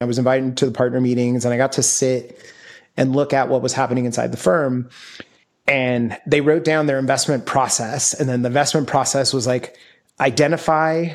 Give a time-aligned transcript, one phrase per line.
[0.00, 2.40] I was invited to the partner meetings and I got to sit
[2.96, 4.90] and look at what was happening inside the firm.
[5.66, 8.14] And they wrote down their investment process.
[8.14, 9.76] And then the investment process was like
[10.20, 11.14] identify,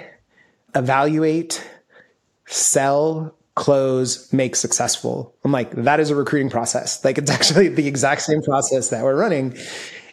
[0.76, 1.66] evaluate,
[2.46, 5.34] sell, close, make successful.
[5.46, 7.06] I'm like, that is a recruiting process.
[7.06, 9.58] Like it's actually the exact same process that we're running.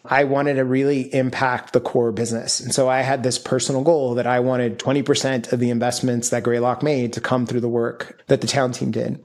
[0.04, 2.58] I wanted to really impact the core business.
[2.58, 6.42] And so I had this personal goal that I wanted 20% of the investments that
[6.42, 9.22] Greylock made to come through the work that the town team did.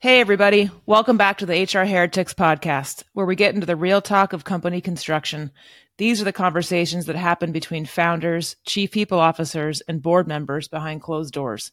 [0.00, 0.70] Hey, everybody.
[0.86, 4.44] Welcome back to the HR Heretics podcast, where we get into the real talk of
[4.44, 5.50] company construction.
[5.98, 11.02] These are the conversations that happen between founders, chief people officers, and board members behind
[11.02, 11.72] closed doors.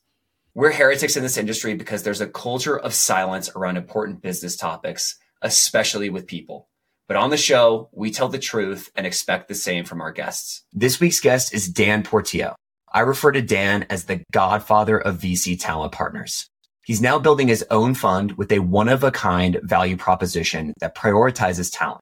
[0.55, 5.15] We're heretics in this industry because there's a culture of silence around important business topics,
[5.43, 6.69] especially with people.
[7.07, 10.63] But on the show, we tell the truth and expect the same from our guests.
[10.73, 12.55] This week's guest is Dan Portillo.
[12.91, 16.49] I refer to Dan as the godfather of VC talent partners.
[16.83, 20.95] He's now building his own fund with a one of a kind value proposition that
[20.95, 22.01] prioritizes talent.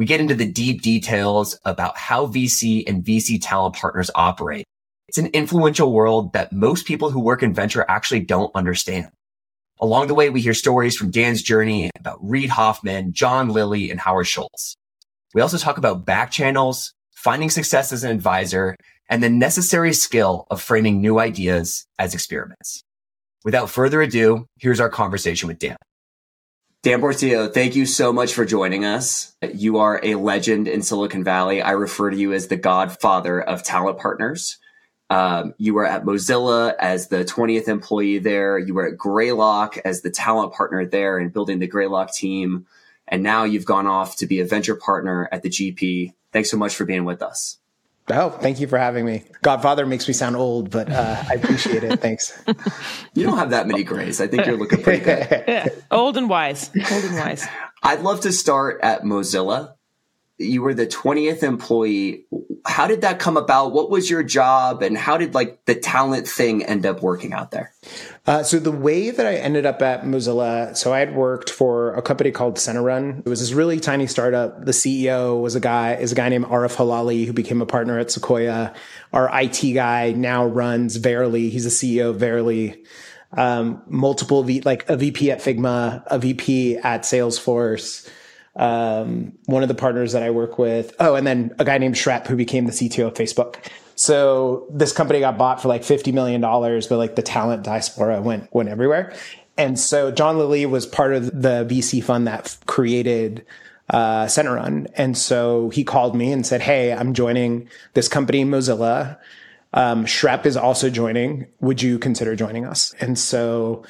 [0.00, 4.64] We get into the deep details about how VC and VC talent partners operate.
[5.08, 9.10] It's an influential world that most people who work in venture actually don't understand.
[9.78, 14.00] Along the way, we hear stories from Dan's journey about Reid Hoffman, John Lilly, and
[14.00, 14.74] Howard Schultz.
[15.34, 18.76] We also talk about back channels, finding success as an advisor,
[19.10, 22.80] and the necessary skill of framing new ideas as experiments.
[23.44, 25.76] Without further ado, here's our conversation with Dan.
[26.82, 29.36] Dan Portillo, thank you so much for joining us.
[29.52, 31.60] You are a legend in Silicon Valley.
[31.60, 34.56] I refer to you as the godfather of talent partners.
[35.10, 38.58] Um, you were at Mozilla as the 20th employee there.
[38.58, 42.66] You were at Greylock as the talent partner there and building the Greylock team.
[43.06, 46.14] And now you've gone off to be a venture partner at the GP.
[46.32, 47.59] Thanks so much for being with us.
[48.10, 49.24] Oh, thank you for having me.
[49.42, 52.00] Godfather makes me sound old, but uh, I appreciate it.
[52.00, 52.38] Thanks.
[53.14, 54.20] You don't have that many grays.
[54.20, 55.26] I think you're looking pretty good.
[55.48, 55.68] yeah.
[55.90, 56.70] Old and wise.
[56.92, 57.46] Old and wise.
[57.82, 59.74] I'd love to start at Mozilla.
[60.40, 62.24] You were the 20th employee.
[62.64, 63.72] How did that come about?
[63.72, 67.50] What was your job and how did like the talent thing end up working out
[67.50, 67.74] there?
[68.26, 71.92] Uh, so the way that I ended up at Mozilla, so I had worked for
[71.94, 73.20] a company called CenterRun.
[73.20, 74.64] It was this really tiny startup.
[74.64, 77.98] The CEO was a guy, is a guy named Aaref Hilaly who became a partner
[77.98, 78.74] at Sequoia.
[79.12, 81.50] Our IT guy now runs Verily.
[81.50, 82.82] He's the CEO of Verily.
[83.36, 88.08] Um, multiple V, like a VP at Figma, a VP at Salesforce.
[88.56, 90.94] Um, one of the partners that I work with.
[90.98, 93.56] Oh, and then a guy named Schrep who became the CTO of Facebook.
[93.94, 98.52] So this company got bought for like $50 million, but like the talent diaspora went,
[98.52, 99.14] went everywhere.
[99.56, 103.44] And so John Lilly was part of the VC fund that created
[103.90, 104.90] uh, CenterRun.
[104.94, 109.18] And so he called me and said, Hey, I'm joining this company, Mozilla.
[109.72, 111.46] Um, Schrep is also joining.
[111.60, 112.94] Would you consider joining us?
[113.00, 113.84] And so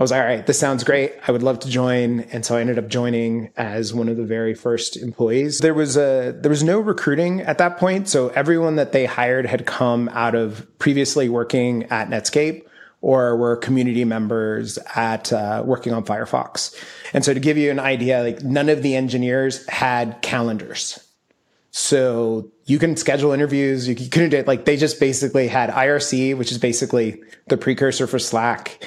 [0.00, 1.12] I was like, all right, this sounds great.
[1.28, 2.20] I would love to join.
[2.32, 5.58] And so I ended up joining as one of the very first employees.
[5.58, 8.08] There was a, there was no recruiting at that point.
[8.08, 12.62] So everyone that they hired had come out of previously working at Netscape
[13.02, 16.74] or were community members at uh, working on Firefox.
[17.12, 20.98] And so to give you an idea, like none of the engineers had calendars.
[21.72, 23.86] So you can schedule interviews.
[23.86, 24.46] You couldn't do it.
[24.46, 28.82] Like they just basically had IRC, which is basically the precursor for Slack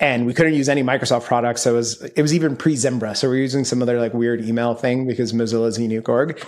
[0.00, 1.62] and we couldn't use any Microsoft products.
[1.62, 3.14] So it was, it was even pre Zimbra.
[3.14, 6.40] So we're using some other like weird email thing because Mozilla is unique org.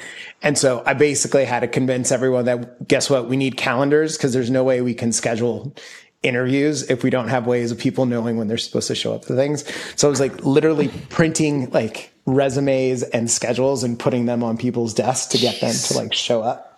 [0.43, 3.29] And so I basically had to convince everyone that guess what?
[3.29, 5.75] We need calendars because there's no way we can schedule
[6.23, 9.23] interviews if we don't have ways of people knowing when they're supposed to show up
[9.23, 9.65] to things.
[9.97, 14.95] So I was like literally printing like resumes and schedules and putting them on people's
[14.95, 16.70] desks to get them to like show up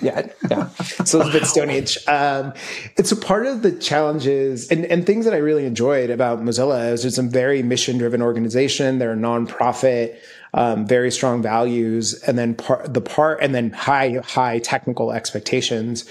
[0.00, 0.68] yeah, yeah.
[1.04, 1.98] So it's a bit Stone Age.
[2.06, 2.52] Um,
[2.96, 6.92] it's a part of the challenges and, and things that I really enjoyed about Mozilla
[6.92, 8.98] is it's a very mission driven organization.
[8.98, 10.16] They're a nonprofit,
[10.54, 16.08] um, very strong values, and then part the part and then high high technical expectations.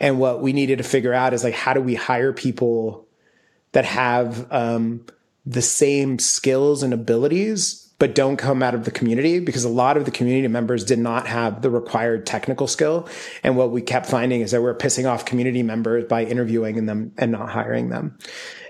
[0.00, 3.06] And what we needed to figure out is like how do we hire people
[3.72, 5.04] that have um,
[5.44, 9.96] the same skills and abilities but don't come out of the community because a lot
[9.96, 13.08] of the community members did not have the required technical skill.
[13.42, 17.12] And what we kept finding is that we're pissing off community members by interviewing them
[17.18, 18.16] and not hiring them.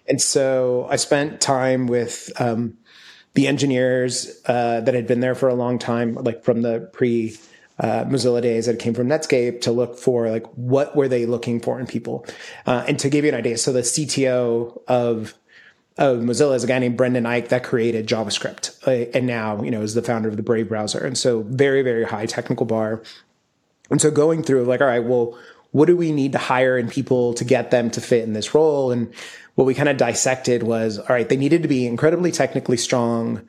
[0.06, 2.78] And so I spent time with, um,
[3.34, 7.36] the engineers, uh, that had been there for a long time, like from the pre,
[7.78, 11.60] uh, Mozilla days that came from Netscape to look for like what were they looking
[11.60, 12.26] for in people,
[12.66, 13.56] uh, and to give you an idea.
[13.58, 15.34] So the CTO of
[15.98, 19.70] of Mozilla is a guy named Brendan Eich that created JavaScript uh, and now, you
[19.70, 21.04] know, is the founder of the Brave browser.
[21.04, 23.02] And so very, very high technical bar.
[23.90, 25.36] And so going through like, all right, well,
[25.72, 28.54] what do we need to hire in people to get them to fit in this
[28.54, 28.92] role?
[28.92, 29.12] And
[29.56, 33.46] what we kind of dissected was, all right, they needed to be incredibly technically strong.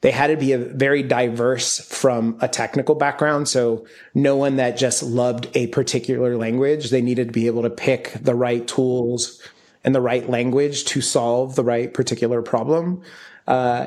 [0.00, 3.46] They had to be a very diverse from a technical background.
[3.48, 6.88] So no one that just loved a particular language.
[6.88, 9.42] They needed to be able to pick the right tools
[9.84, 13.02] and the right language to solve the right particular problem.
[13.46, 13.86] Uh,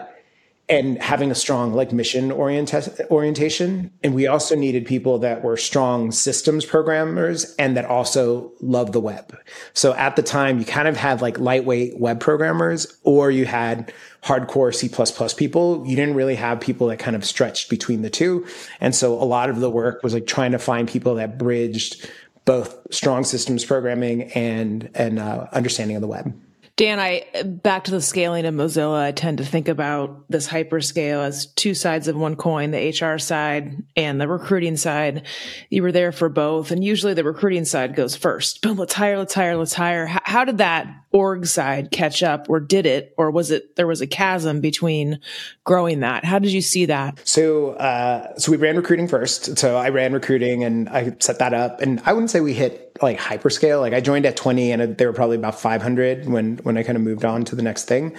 [0.69, 3.91] and having a strong like mission orienta- orientation.
[4.01, 9.01] And we also needed people that were strong systems programmers and that also love the
[9.01, 9.37] web.
[9.73, 13.93] So at the time, you kind of had like lightweight web programmers or you had
[14.23, 14.87] hardcore C++
[15.35, 15.85] people.
[15.85, 18.47] You didn't really have people that kind of stretched between the two.
[18.79, 22.09] And so a lot of the work was like trying to find people that bridged
[22.45, 26.33] both strong systems programming and, and uh, understanding of the web.
[26.75, 28.99] Dan, I back to the scaling of Mozilla.
[28.99, 33.19] I tend to think about this hyperscale as two sides of one coin, the HR
[33.19, 35.27] side and the recruiting side.
[35.69, 36.71] You were there for both.
[36.71, 38.63] And usually the recruiting side goes first.
[38.63, 40.07] Boom, let's hire, let's hire, let's hire.
[40.07, 43.13] How, how did that org side catch up or did it?
[43.17, 45.19] Or was it, there was a chasm between
[45.63, 46.25] growing that?
[46.25, 47.21] How did you see that?
[47.23, 49.57] So, uh, so we ran recruiting first.
[49.57, 52.97] So I ran recruiting and I set that up and I wouldn't say we hit
[53.01, 53.79] like hyperscale.
[53.79, 56.97] Like I joined at 20 and there were probably about 500 when, when I kind
[56.97, 58.17] of moved on to the next thing.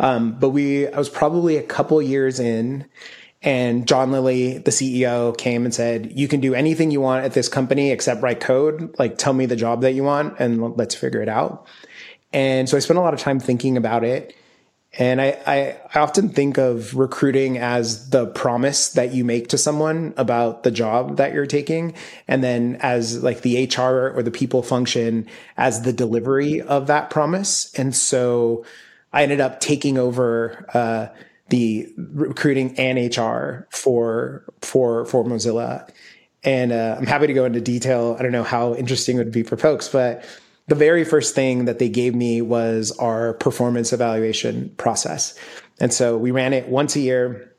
[0.00, 2.86] Um, but we, I was probably a couple years in
[3.44, 7.32] and John Lilly, the CEO came and said, you can do anything you want at
[7.32, 8.94] this company except write code.
[8.98, 11.66] Like tell me the job that you want and let's figure it out.
[12.32, 14.34] And so I spent a lot of time thinking about it.
[14.98, 19.58] And I, I, I, often think of recruiting as the promise that you make to
[19.58, 21.94] someone about the job that you're taking.
[22.28, 27.08] And then as like the HR or the people function as the delivery of that
[27.08, 27.72] promise.
[27.72, 28.66] And so
[29.14, 31.06] I ended up taking over, uh,
[31.48, 35.88] the recruiting and HR for, for, for Mozilla.
[36.44, 38.16] And, uh, I'm happy to go into detail.
[38.18, 40.24] I don't know how interesting it would be for folks, but
[40.68, 45.38] the very first thing that they gave me was our performance evaluation process.
[45.80, 47.54] And so we ran it once a year.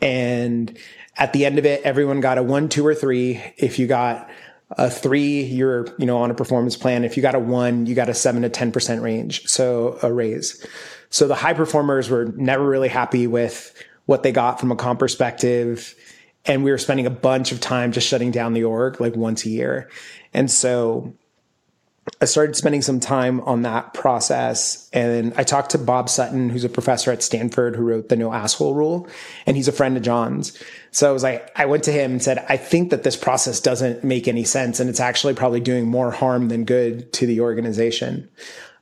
[0.00, 0.76] And
[1.16, 3.42] at the end of it, everyone got a one, two, or three.
[3.56, 4.30] If you got
[4.70, 7.04] a three, you're, you know, on a performance plan.
[7.04, 9.46] If you got a one, you got a seven to 10% range.
[9.46, 10.64] So a raise.
[11.10, 13.74] So the high performers were never really happy with
[14.06, 15.94] what they got from a comp perspective.
[16.46, 19.44] And we were spending a bunch of time just shutting down the org like once
[19.44, 19.90] a year.
[20.32, 21.12] And so
[22.20, 24.88] I started spending some time on that process.
[24.92, 28.32] And I talked to Bob Sutton, who's a professor at Stanford who wrote the no
[28.32, 29.08] asshole rule.
[29.46, 30.60] And he's a friend of John's.
[30.90, 33.60] So I was like, I went to him and said, I think that this process
[33.60, 34.80] doesn't make any sense.
[34.80, 38.28] And it's actually probably doing more harm than good to the organization.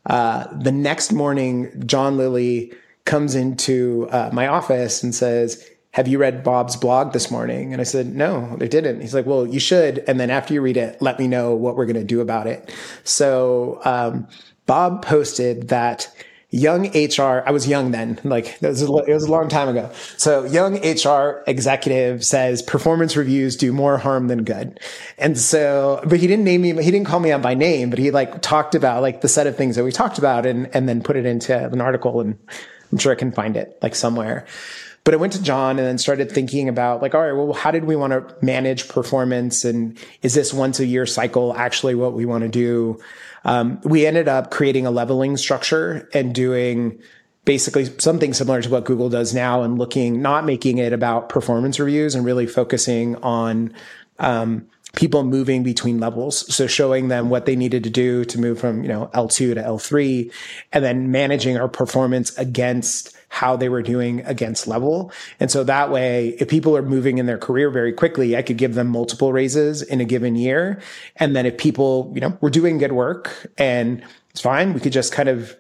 [0.07, 2.73] Uh, the next morning, John Lilly
[3.05, 7.73] comes into uh, my office and says, have you read Bob's blog this morning?
[7.73, 9.01] And I said, no, I didn't.
[9.01, 10.05] He's like, well, you should.
[10.07, 12.47] And then after you read it, let me know what we're going to do about
[12.47, 12.73] it.
[13.03, 14.29] So, um,
[14.67, 16.09] Bob posted that
[16.51, 19.69] young HR, I was young then, like it was, a, it was a long time
[19.69, 19.91] ago.
[20.17, 24.81] So young HR executive says performance reviews do more harm than good.
[25.19, 27.99] And so, but he didn't name me, he didn't call me out by name, but
[27.99, 30.89] he like talked about like the set of things that we talked about and, and
[30.89, 32.37] then put it into an article and
[32.91, 34.47] I'm sure I can find it like somewhere.
[35.05, 37.71] But I went to John and then started thinking about like, all right, well, how
[37.71, 39.65] did we want to manage performance?
[39.65, 43.01] And is this once a year cycle actually what we want to do?
[43.45, 47.01] Um, we ended up creating a leveling structure and doing
[47.47, 51.81] basically something similar to what Google does now and looking, not making it about performance
[51.81, 53.75] reviews and really focusing on,
[54.19, 56.53] um, people moving between levels.
[56.55, 59.63] So showing them what they needed to do to move from, you know, L2 to
[59.63, 60.33] L3
[60.73, 65.11] and then managing our performance against how they were doing against level.
[65.39, 68.59] And so that way, if people are moving in their career very quickly, I could
[68.59, 70.81] give them multiple raises in a given year.
[71.17, 74.93] And then if people, you know, were doing good work and it's fine, we could
[74.93, 75.57] just kind of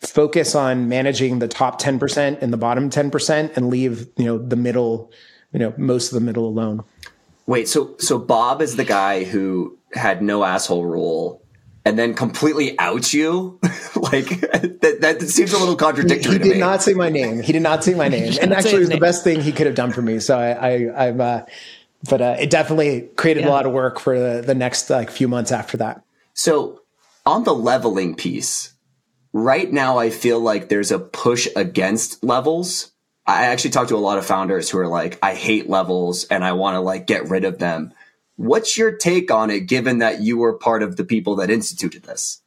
[0.00, 4.56] focus on managing the top 10% and the bottom 10% and leave, you know, the
[4.56, 5.10] middle,
[5.52, 6.82] you know, most of the middle alone.
[7.46, 11.40] Wait, so so Bob is the guy who had no asshole rule
[11.86, 13.58] and then completely outs you?
[13.96, 17.40] Like that, that seems a little contradictory he, he did not say my name.
[17.40, 18.34] He did not say my name.
[18.42, 18.98] And actually it was name.
[18.98, 20.20] the best thing he could have done for me.
[20.20, 21.40] So i i i'm uh
[22.08, 23.48] but uh, it definitely created yeah.
[23.48, 26.04] a lot of work for the, the next like few months after that.
[26.34, 26.82] So
[27.24, 28.74] on the leveling piece
[29.32, 32.92] right now i feel like there's a push against levels.
[33.26, 36.44] I actually talked to a lot of founders who are like i hate levels and
[36.44, 37.92] i want to like get rid of them
[38.36, 42.02] What's your take on it, given that you were part of the people that instituted
[42.04, 42.42] this?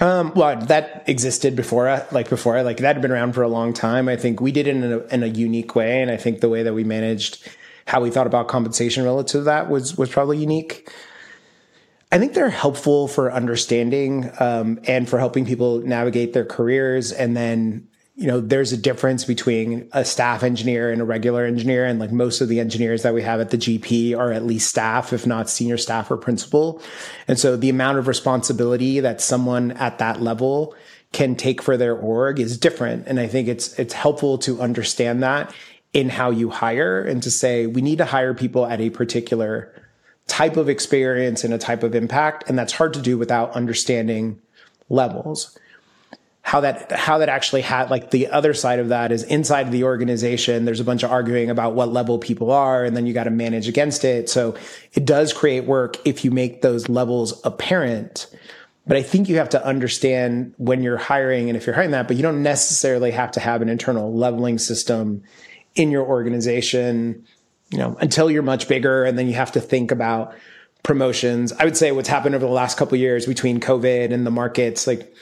[0.00, 3.48] Um, well, that existed before, uh, like before, like that had been around for a
[3.48, 4.08] long time.
[4.08, 6.48] I think we did it in a, in a unique way, and I think the
[6.48, 7.48] way that we managed
[7.86, 10.90] how we thought about compensation relative to that was was probably unique.
[12.10, 17.36] I think they're helpful for understanding um, and for helping people navigate their careers, and
[17.36, 17.88] then
[18.22, 21.84] you know, there's a difference between a staff engineer and a regular engineer.
[21.84, 24.68] And like most of the engineers that we have at the GP are at least
[24.68, 26.80] staff, if not senior staff or principal.
[27.26, 30.76] And so the amount of responsibility that someone at that level
[31.10, 33.08] can take for their org is different.
[33.08, 35.52] And I think it's, it's helpful to understand that
[35.92, 39.74] in how you hire and to say, we need to hire people at a particular
[40.28, 42.48] type of experience and a type of impact.
[42.48, 44.40] And that's hard to do without understanding
[44.88, 45.58] levels
[46.42, 49.84] how that how that actually had like the other side of that is inside the
[49.84, 53.24] organization there's a bunch of arguing about what level people are and then you got
[53.24, 54.28] to manage against it.
[54.28, 54.56] So
[54.92, 58.26] it does create work if you make those levels apparent.
[58.86, 62.08] But i think you have to understand when you're hiring and if you're hiring that
[62.08, 65.22] but you don't necessarily have to have an internal leveling system
[65.76, 67.24] in your organization
[67.70, 70.34] you know until you're much bigger and then you have to think about
[70.82, 71.52] promotions.
[71.52, 74.88] I would say what's happened over the last couple years between covid and the markets
[74.88, 75.14] like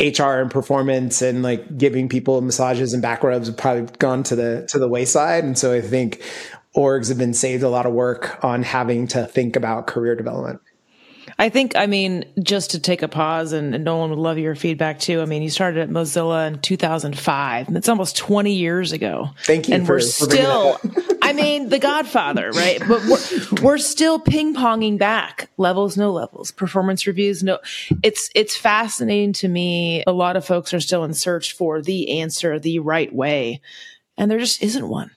[0.00, 4.36] HR and performance and like giving people massages and back rubs have probably gone to
[4.36, 5.44] the to the wayside.
[5.44, 6.22] And so I think
[6.76, 10.60] orgs have been saved a lot of work on having to think about career development.
[11.38, 14.54] I think, I mean, just to take a pause and, and Nolan would love your
[14.54, 15.20] feedback too.
[15.20, 19.30] I mean, you started at Mozilla in 2005 and it's almost 20 years ago.
[19.42, 19.74] Thank you.
[19.74, 20.80] And for, we're still,
[21.22, 22.80] I mean, the Godfather, right?
[22.80, 27.42] But we're, we're still ping ponging back levels, no levels, performance reviews.
[27.42, 27.58] No,
[28.02, 30.04] it's, it's fascinating to me.
[30.06, 33.60] A lot of folks are still in search for the answer, the right way.
[34.16, 35.10] And there just isn't one.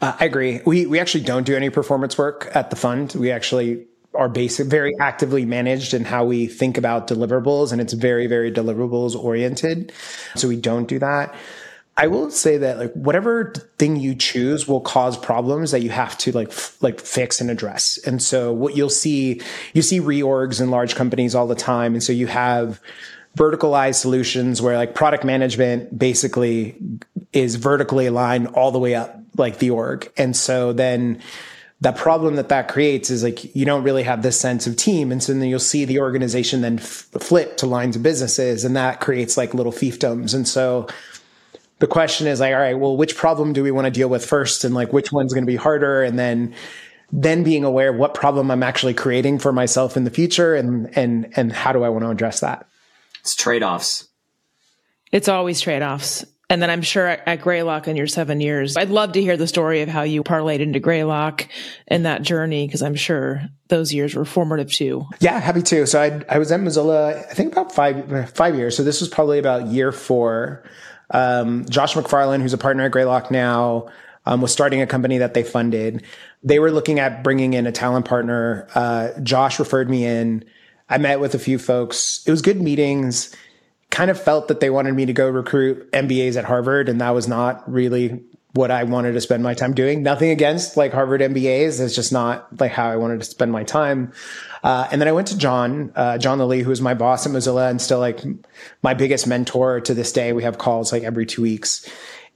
[0.00, 0.60] Uh, I agree.
[0.66, 3.14] We we actually don't do any performance work at the fund.
[3.14, 7.92] We actually are basic, very actively managed in how we think about deliverables, and it's
[7.92, 9.92] very, very deliverables oriented.
[10.36, 11.34] So we don't do that.
[11.96, 16.16] I will say that like whatever thing you choose will cause problems that you have
[16.18, 17.98] to like f- like fix and address.
[18.06, 19.42] And so what you'll see,
[19.74, 22.80] you see reorgs in large companies all the time, and so you have
[23.36, 26.74] verticalized solutions where like product management basically
[27.32, 30.10] is vertically aligned all the way up like the org.
[30.16, 31.20] And so then
[31.80, 35.10] the problem that that creates is like you don't really have this sense of team.
[35.10, 38.76] And so then you'll see the organization then f- flip to lines of businesses and
[38.76, 40.34] that creates like little fiefdoms.
[40.34, 40.88] And so
[41.78, 44.24] the question is like all right well which problem do we want to deal with
[44.24, 44.64] first?
[44.64, 46.02] And like which one's going to be harder?
[46.02, 46.54] And then
[47.12, 50.96] then being aware of what problem i'm actually creating for myself in the future and
[50.96, 52.68] and and how do i want to address that?
[53.20, 54.06] It's trade-offs.
[55.10, 59.12] It's always trade-offs and then I'm sure at, Greylock in your seven years, I'd love
[59.12, 61.48] to hear the story of how you parlayed into Greylock
[61.86, 65.06] and that journey, because I'm sure those years were formative too.
[65.20, 65.86] Yeah, happy to.
[65.86, 68.76] So I, I was at Mozilla, I think about five, five years.
[68.76, 70.64] So this was probably about year four.
[71.12, 73.88] Um, Josh McFarland, who's a partner at Greylock now,
[74.26, 76.04] um, was starting a company that they funded.
[76.42, 78.66] They were looking at bringing in a talent partner.
[78.74, 80.44] Uh, Josh referred me in.
[80.88, 82.22] I met with a few folks.
[82.26, 83.34] It was good meetings
[83.90, 87.10] kind of felt that they wanted me to go recruit MBAs at Harvard, and that
[87.10, 90.02] was not really what I wanted to spend my time doing.
[90.02, 91.80] Nothing against like Harvard MBAs.
[91.80, 94.12] It's just not like how I wanted to spend my time.
[94.62, 97.32] Uh, and then I went to John, uh, John Lilly, who was my boss at
[97.32, 98.20] Mozilla and still like
[98.82, 100.32] my biggest mentor to this day.
[100.32, 101.88] We have calls like every two weeks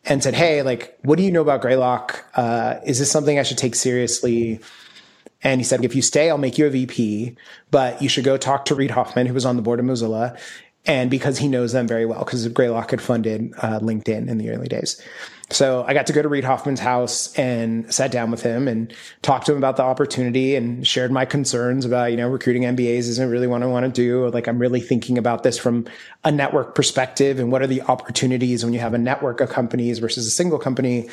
[0.05, 2.25] and said, Hey, like, what do you know about Greylock?
[2.35, 4.61] Uh, is this something I should take seriously?
[5.43, 7.37] And he said, if you stay, I'll make you a VP,
[7.71, 10.39] but you should go talk to Reid Hoffman, who was on the board of Mozilla,
[10.87, 14.51] and because he knows them very well, because Greylock had funded uh, LinkedIn in the
[14.51, 15.01] early days.
[15.51, 18.93] So I got to go to Reid Hoffman's house and sat down with him and
[19.23, 23.01] talked to him about the opportunity and shared my concerns about, you know, recruiting MBAs
[23.01, 24.29] isn't really what I want to do.
[24.31, 25.87] Like I'm really thinking about this from
[26.25, 29.99] a network perspective and what are the opportunities when you have a network of companies
[29.99, 31.09] versus a single company.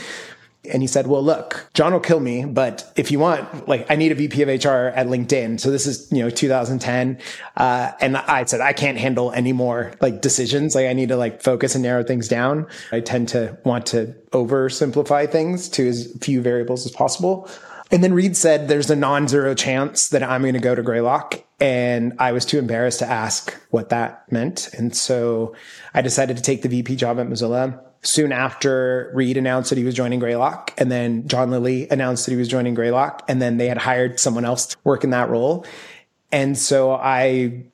[0.70, 3.96] And he said, well, look, John will kill me, but if you want, like, I
[3.96, 5.60] need a VP of HR at LinkedIn.
[5.60, 7.18] So this is, you know, 2010.
[7.58, 10.76] Uh, and I said, I can't handle any more like decisions.
[10.76, 12.68] Like I need to like focus and narrow things down.
[12.92, 17.50] I tend to want to oversimplify things to as few variables as possible.
[17.90, 21.44] And then Reid said, there's a non-zero chance that I'm going to go to Greylock.
[21.60, 24.70] And I was too embarrassed to ask what that meant.
[24.74, 25.56] And so
[25.94, 29.84] I decided to take the VP job at Mozilla soon after Reid announced that he
[29.84, 33.58] was joining Greylock, and then John Lilly announced that he was joining Greylock, and then
[33.58, 35.66] they had hired someone else to work in that role.
[36.32, 37.66] And so I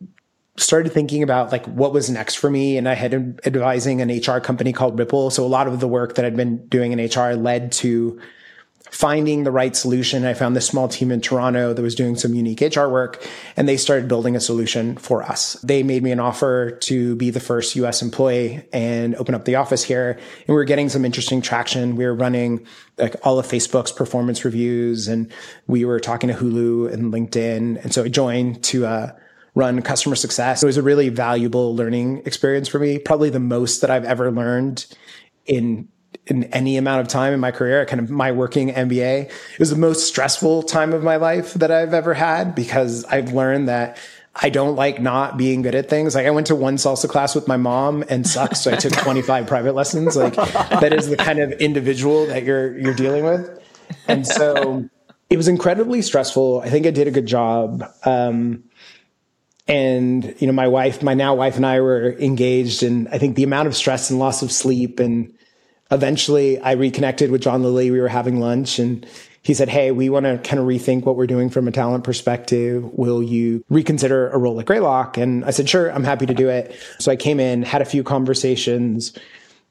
[0.57, 4.39] started thinking about like what was next for me and I had advising an HR
[4.39, 5.31] company called Rypple.
[5.31, 8.19] So a lot of the work that I'd been doing in HR led to
[8.91, 10.25] finding the right solution.
[10.25, 13.25] I found this small team in Toronto that was doing some unique HR work
[13.55, 15.53] and they started building a solution for us.
[15.63, 19.55] They made me an offer to be the first US employee and open up the
[19.55, 20.11] office here.
[20.11, 21.95] And we were getting some interesting traction.
[21.95, 22.65] We were running
[22.97, 25.31] like all of Facebook's performance reviews and
[25.67, 27.83] we were talking to Hulu and LinkedIn.
[27.83, 29.11] And so I joined to, uh,
[29.57, 30.61] run customer success.
[30.61, 34.31] It was a really valuable learning experience for me, probably the most that I've ever
[34.31, 34.85] learned
[35.47, 35.87] in
[36.25, 39.29] in any amount of time in my career, kind of my working MBA.
[39.29, 43.33] It was the most stressful time of my life that I've ever had because I've
[43.33, 43.97] learned that
[44.35, 46.15] I don't like not being good at things.
[46.15, 48.93] Like I went to one salsa class with my mom and sucked, so I took
[48.97, 50.15] 25 private lessons.
[50.15, 53.49] Like that is the kind of individual that you're you're dealing with.
[54.07, 54.87] And so
[55.29, 56.61] it was incredibly stressful.
[56.61, 57.83] I think I did a good job.
[58.05, 58.65] Um,
[59.67, 63.35] and you know, my wife, my now wife and I were engaged and I think
[63.35, 65.33] the amount of stress and loss of sleep and
[65.91, 67.91] eventually I reconnected with John Lilly.
[67.91, 69.05] We were having lunch and
[69.41, 72.03] he said, Hey, we want to kind of rethink what we're doing from a talent
[72.03, 72.83] perspective.
[72.93, 75.17] Will you reconsider a role at Greylock?
[75.17, 76.75] And I said, Sure, I'm happy to do it.
[76.99, 79.17] So I came in, had a few conversations,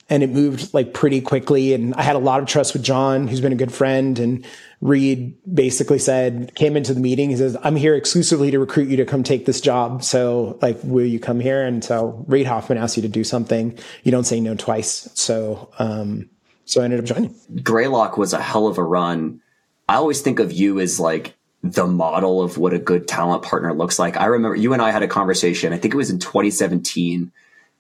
[0.09, 1.75] and it moved like pretty quickly.
[1.75, 4.19] And I had a lot of trust with John, who's been a good friend.
[4.19, 4.47] And
[4.81, 7.31] Reid basically said, came into the meeting.
[7.31, 10.05] He says, I'm here exclusively to recruit you to come take this job.
[10.05, 11.65] So like, will you come here?
[11.65, 13.77] And so Reid Hoffman asked you to do something.
[14.05, 15.11] You don't say no twice.
[15.15, 16.31] So, um,
[16.67, 17.35] so I ended up joining.
[17.63, 19.41] Greylock was a hell of a run.
[19.89, 23.73] I always think of you as like the model of what a good talent partner
[23.73, 24.17] looks like.
[24.17, 27.33] I remember you and I had a conversation, I think it was in 2017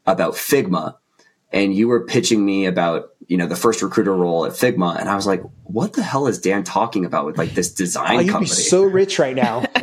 [0.06, 0.96] about Figma
[1.52, 5.08] and you were pitching me about you know the first recruiter role at Figma, and
[5.08, 8.20] I was like, "What the hell is Dan talking about with like this design oh,
[8.20, 9.64] you'd company?" Be so rich right now.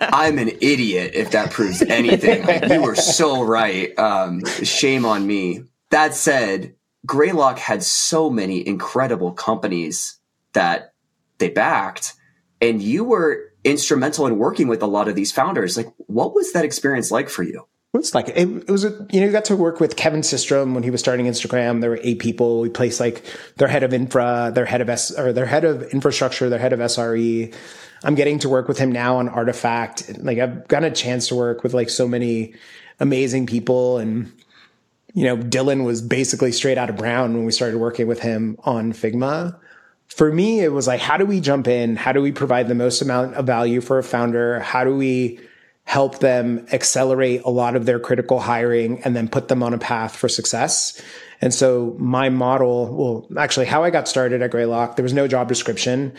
[0.00, 2.46] I'm an idiot if that proves anything.
[2.46, 3.96] Like, you were so right.
[3.98, 5.62] Um, shame on me.
[5.90, 6.74] That said,
[7.04, 10.18] Greylock had so many incredible companies
[10.52, 10.92] that
[11.38, 12.14] they backed,
[12.60, 15.76] and you were instrumental in working with a lot of these founders.
[15.76, 17.66] Like, what was that experience like for you?
[17.98, 20.74] It's like it, it was a, you know you got to work with Kevin Systrom
[20.74, 21.80] when he was starting Instagram.
[21.80, 22.60] There were eight people.
[22.60, 23.24] We placed like
[23.56, 26.72] their head of infra, their head of S or their head of infrastructure, their head
[26.72, 27.54] of SRE.
[28.04, 30.18] I'm getting to work with him now on Artifact.
[30.18, 32.54] Like I've gotten a chance to work with like so many
[33.00, 34.32] amazing people and
[35.12, 38.56] you know Dylan was basically straight out of Brown when we started working with him
[38.64, 39.58] on Figma.
[40.08, 41.96] For me, it was like, how do we jump in?
[41.96, 44.60] How do we provide the most amount of value for a founder?
[44.60, 45.40] How do we
[45.86, 49.78] help them accelerate a lot of their critical hiring and then put them on a
[49.78, 51.00] path for success.
[51.40, 55.28] And so my model, well, actually how I got started at Greylock, there was no
[55.28, 56.12] job description.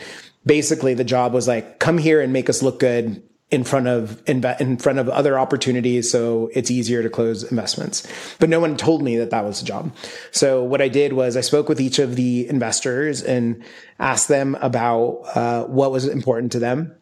[0.46, 4.22] Basically the job was like, come here and make us look good in front of
[4.28, 8.06] in front of other opportunities so it's easier to close investments
[8.38, 9.90] but no one told me that that was the job
[10.32, 13.64] so what i did was i spoke with each of the investors and
[13.98, 16.94] asked them about uh, what was important to them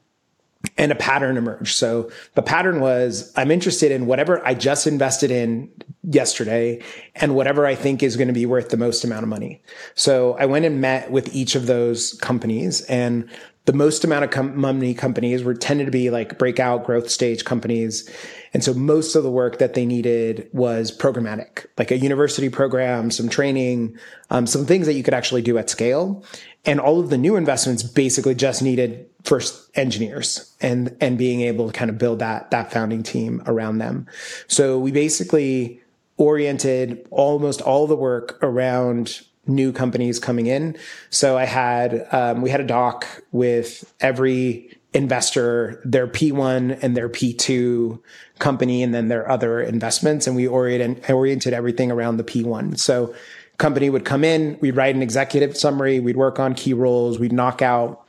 [0.76, 1.74] and a pattern emerged.
[1.76, 5.70] So the pattern was I'm interested in whatever I just invested in
[6.02, 6.82] yesterday
[7.14, 9.62] and whatever I think is going to be worth the most amount of money.
[9.94, 13.28] So I went and met with each of those companies and
[13.66, 17.44] the most amount of com- money companies were tended to be like breakout growth stage
[17.44, 18.08] companies.
[18.54, 23.10] And so most of the work that they needed was programmatic, like a university program,
[23.10, 23.98] some training,
[24.30, 26.24] um, some things that you could actually do at scale.
[26.64, 31.66] And all of the new investments basically just needed first engineers and and being able
[31.66, 34.06] to kind of build that that founding team around them.
[34.46, 35.82] So we basically
[36.16, 40.76] oriented almost all the work around new companies coming in.
[41.10, 47.08] So I had um, we had a doc with every investor, their P1 and their
[47.08, 48.00] P2
[48.38, 52.78] company, and then their other investments, and we oriented oriented everything around the P1.
[52.78, 53.14] So
[53.58, 57.32] company would come in, we'd write an executive summary, we'd work on key roles, we'd
[57.32, 58.06] knock out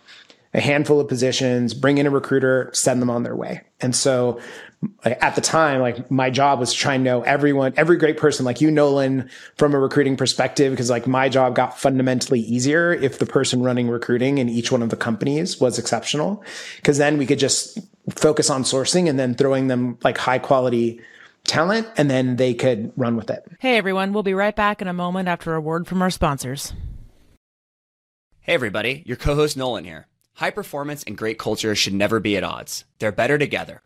[0.53, 3.61] a handful of positions, bring in a recruiter, send them on their way.
[3.79, 4.39] And so
[5.03, 8.45] at the time, like my job was to try and know everyone, every great person
[8.45, 13.17] like you, Nolan, from a recruiting perspective, because like my job got fundamentally easier if
[13.19, 16.43] the person running recruiting in each one of the companies was exceptional.
[16.83, 17.79] Cause then we could just
[18.11, 21.01] focus on sourcing and then throwing them like high quality
[21.45, 23.45] talent and then they could run with it.
[23.59, 26.73] Hey everyone, we'll be right back in a moment after a word from our sponsors.
[28.41, 30.07] Hey everybody, your co-host Nolan here.
[30.35, 32.85] High performance and great culture should never be at odds.
[32.99, 33.81] They're better together.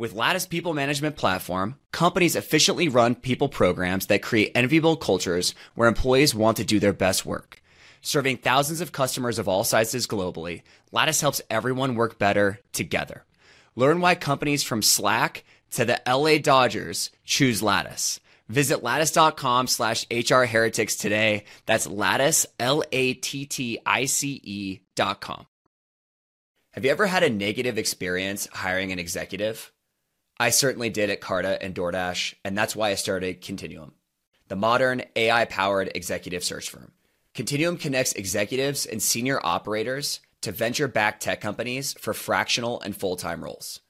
[0.00, 5.88] With Lattice People Management Platform, companies efficiently run people programs that create enviable cultures where
[5.88, 7.62] employees want to do their best work.
[8.00, 13.26] Serving thousands of customers of all sizes globally, Lattice helps everyone work better together.
[13.76, 18.20] Learn why companies from Slack to the LA Dodgers choose Lattice.
[18.48, 21.44] Visit lattice.com slash HR heretics today.
[21.66, 25.44] That's lattice, L A T T I C E dot com.
[26.72, 29.70] Have you ever had a negative experience hiring an executive?
[30.40, 33.92] I certainly did at Carta and DoorDash, and that's why I started Continuum,
[34.48, 36.92] the modern AI powered executive search firm.
[37.34, 43.16] Continuum connects executives and senior operators to venture backed tech companies for fractional and full
[43.16, 43.80] time roles.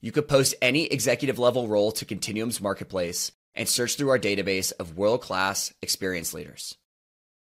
[0.00, 4.72] You could post any executive level role to Continuum's marketplace and search through our database
[4.80, 6.76] of world class experienced leaders.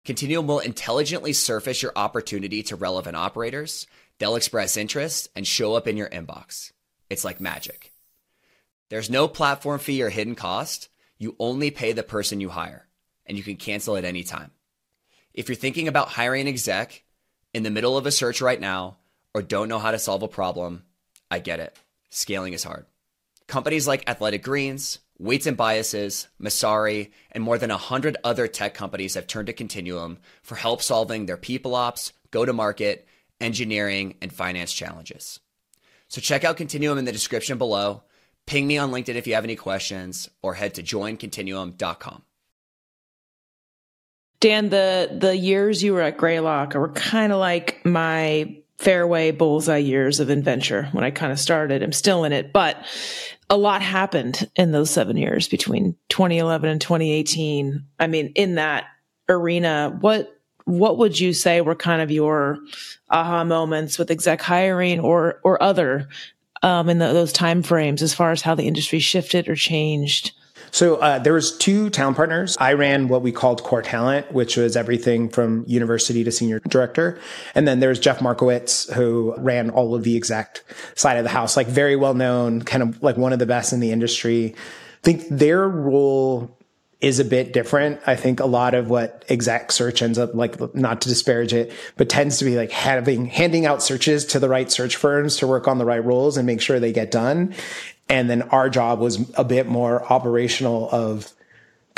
[0.04, 3.88] Continuum will intelligently surface your opportunity to relevant operators.
[4.18, 6.74] They'll express interest and show up in your inbox.
[7.10, 7.94] It's like magic.
[8.90, 10.90] There's no platform fee or hidden cost.
[11.18, 12.88] You only pay the person you hire,
[13.26, 14.52] and you can cancel at any time.
[15.34, 17.04] If you're thinking about hiring an exec
[17.54, 18.98] in the middle of a search right now
[19.34, 20.84] or don't know how to solve a problem,
[21.30, 21.78] I get it.
[22.10, 22.86] Scaling is hard.
[23.48, 29.16] Companies like Athletic Greens, Weights and Biases, Messari, and more than 100 other tech companies
[29.16, 33.08] have turned to Continuum for help solving their people ops, go to market,
[33.42, 35.40] engineering, and finance challenges.
[36.08, 38.04] So check out Continuum in the description below.
[38.50, 42.24] Ping me on LinkedIn if you have any questions, or head to joincontinuum.com.
[44.40, 49.78] Dan, the the years you were at Greylock were kind of like my fairway bullseye
[49.78, 51.84] years of adventure when I kind of started.
[51.84, 52.84] I'm still in it, but
[53.52, 57.86] a lot happened in those seven years between 2011 and 2018.
[58.00, 58.86] I mean, in that
[59.30, 60.36] arena, what
[60.66, 62.58] what would you say were kind of your
[63.12, 66.08] aha moments with exec hiring or or other
[66.62, 70.34] um, in the, those time frames as far as how the industry shifted or changed?
[70.72, 72.56] So uh, there was two talent partners.
[72.60, 77.20] I ran what we called core talent, which was everything from university to senior director.
[77.56, 80.64] And then there was Jeff Markowitz, who ran all of the exec
[80.96, 83.74] side of the house, like very well known, kind of like one of the best
[83.74, 84.54] in the industry.
[84.56, 86.59] I think their role
[87.02, 88.02] is a bit different.
[88.06, 91.72] I think a lot of what exec search ends up like, not to disparage it,
[91.96, 95.48] but tends to be like having, handing out searches to the right search firms to
[95.48, 97.54] work on the right roles and make sure they get done.
[98.10, 101.32] And then our job was a bit more operational of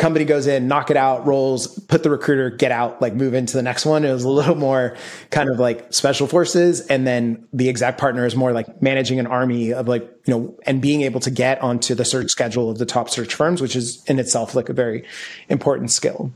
[0.02, 3.56] company goes in, knock it out, rolls, put the recruiter, get out, like move into
[3.56, 4.04] the next one.
[4.04, 4.98] It was a little more
[5.30, 6.82] kind of like special forces.
[6.88, 10.60] And then the exact partner is more like managing an army of like, you know,
[10.66, 13.76] and being able to get onto the search schedule of the top search firms, which
[13.76, 15.06] is in itself like a very
[15.50, 16.32] important skill.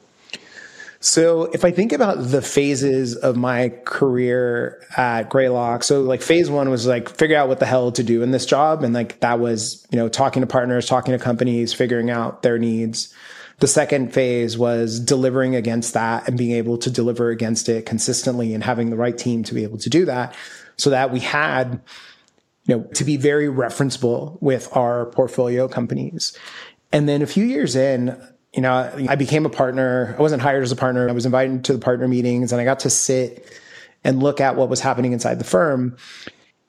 [0.99, 6.51] So if I think about the phases of my career at Greylock, so like phase
[6.51, 8.83] one was like figure out what the hell to do in this job.
[8.83, 12.59] And like that was, you know, talking to partners, talking to companies, figuring out their
[12.59, 13.13] needs.
[13.59, 18.53] The second phase was delivering against that and being able to deliver against it consistently
[18.53, 20.35] and having the right team to be able to do that
[20.77, 21.81] so that we had,
[22.65, 26.37] you know, to be very referenceable with our portfolio companies.
[26.91, 28.21] And then a few years in,
[28.53, 30.15] you know, I became a partner.
[30.17, 31.07] I wasn't hired as a partner.
[31.07, 33.45] I was invited to the partner meetings and I got to sit
[34.03, 35.97] and look at what was happening inside the firm.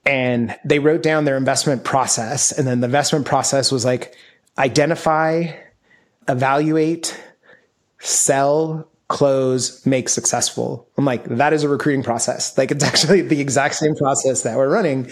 [0.05, 2.53] And they wrote down their investment process.
[2.53, 4.17] And then the investment process was like
[4.57, 5.53] identify,
[6.29, 7.19] evaluate,
[7.99, 10.89] sell, close, make successful.
[10.97, 12.57] I'm like, that is a recruiting process.
[12.59, 15.11] Like it's actually the exact same process that we're running.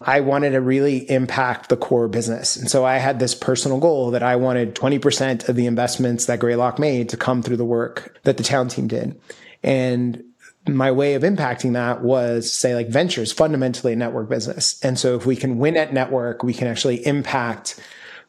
[0.00, 2.56] I wanted to really impact the core business.
[2.56, 6.38] And so I had this personal goal that I wanted 20% of the investments that
[6.38, 9.18] Greylock made to come through the work that the town team did.
[9.62, 10.22] And
[10.68, 14.82] my way of impacting that was say like ventures fundamentally a network business.
[14.82, 17.80] And so if we can win at network, we can actually impact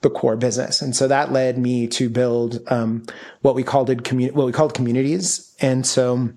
[0.02, 0.82] the core business.
[0.82, 3.04] And so that led me to build um,
[3.42, 5.56] what we called it commu- what we called communities.
[5.60, 6.30] And so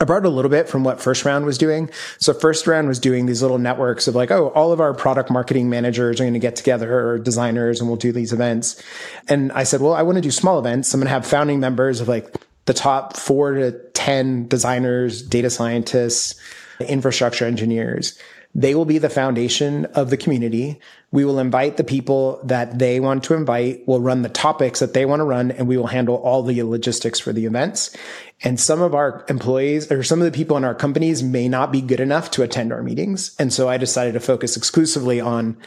[0.00, 1.90] I borrowed a little bit from what first round was doing.
[2.18, 5.30] So first round was doing these little networks of like, oh, all of our product
[5.30, 8.82] marketing managers are going to get together or designers and we'll do these events.
[9.28, 10.92] And I said, well, I want to do small events.
[10.92, 12.34] I'm going to have founding members of like
[12.66, 16.38] the top four to 10 designers, data scientists,
[16.80, 18.18] infrastructure engineers.
[18.56, 20.80] They will be the foundation of the community.
[21.10, 23.86] We will invite the people that they want to invite.
[23.86, 26.62] We'll run the topics that they want to run and we will handle all the
[26.62, 27.94] logistics for the events.
[28.42, 31.70] And some of our employees or some of the people in our companies may not
[31.70, 33.36] be good enough to attend our meetings.
[33.38, 35.58] And so I decided to focus exclusively on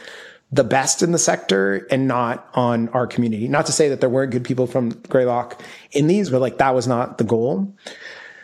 [0.50, 3.46] the best in the sector and not on our community.
[3.46, 6.74] Not to say that there weren't good people from Greylock in these, but like that
[6.74, 7.72] was not the goal.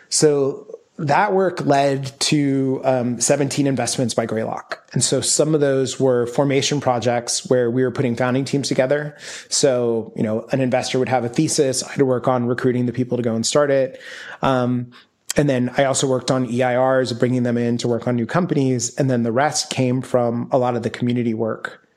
[0.07, 0.66] So
[0.99, 4.83] that work led to um, 17 investments by Greylock.
[4.93, 9.15] And so some of those were formation projects where we were putting founding teams together.
[9.49, 11.83] So, you know, an investor would have a thesis.
[11.83, 14.01] I had to work on recruiting the people to go and start it.
[14.41, 14.91] Um,
[15.35, 18.95] and then I also worked on EIRs, bringing them in to work on new companies.
[18.95, 21.87] And then the rest came from a lot of the community work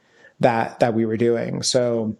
[0.40, 1.62] that, that we were doing.
[1.62, 2.16] So,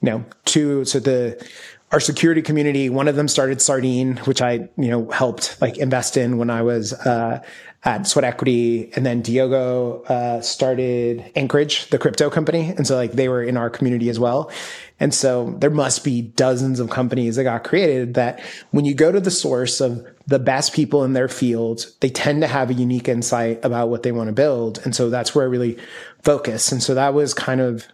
[0.00, 1.48] you know, two, so the,
[1.94, 2.90] our security community.
[2.90, 6.62] One of them started Sardine, which I, you know, helped like invest in when I
[6.62, 7.40] was uh,
[7.84, 13.12] at Sweat Equity, and then Diogo uh, started Anchorage, the crypto company, and so like
[13.12, 14.50] they were in our community as well.
[14.98, 18.40] And so there must be dozens of companies that got created that
[18.72, 22.42] when you go to the source of the best people in their field, they tend
[22.42, 24.80] to have a unique insight about what they want to build.
[24.84, 25.78] And so that's where I really
[26.24, 26.72] focus.
[26.72, 27.86] And so that was kind of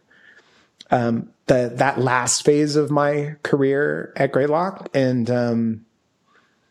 [0.90, 4.88] um, the that last phase of my career at Greylock.
[4.94, 5.86] And um,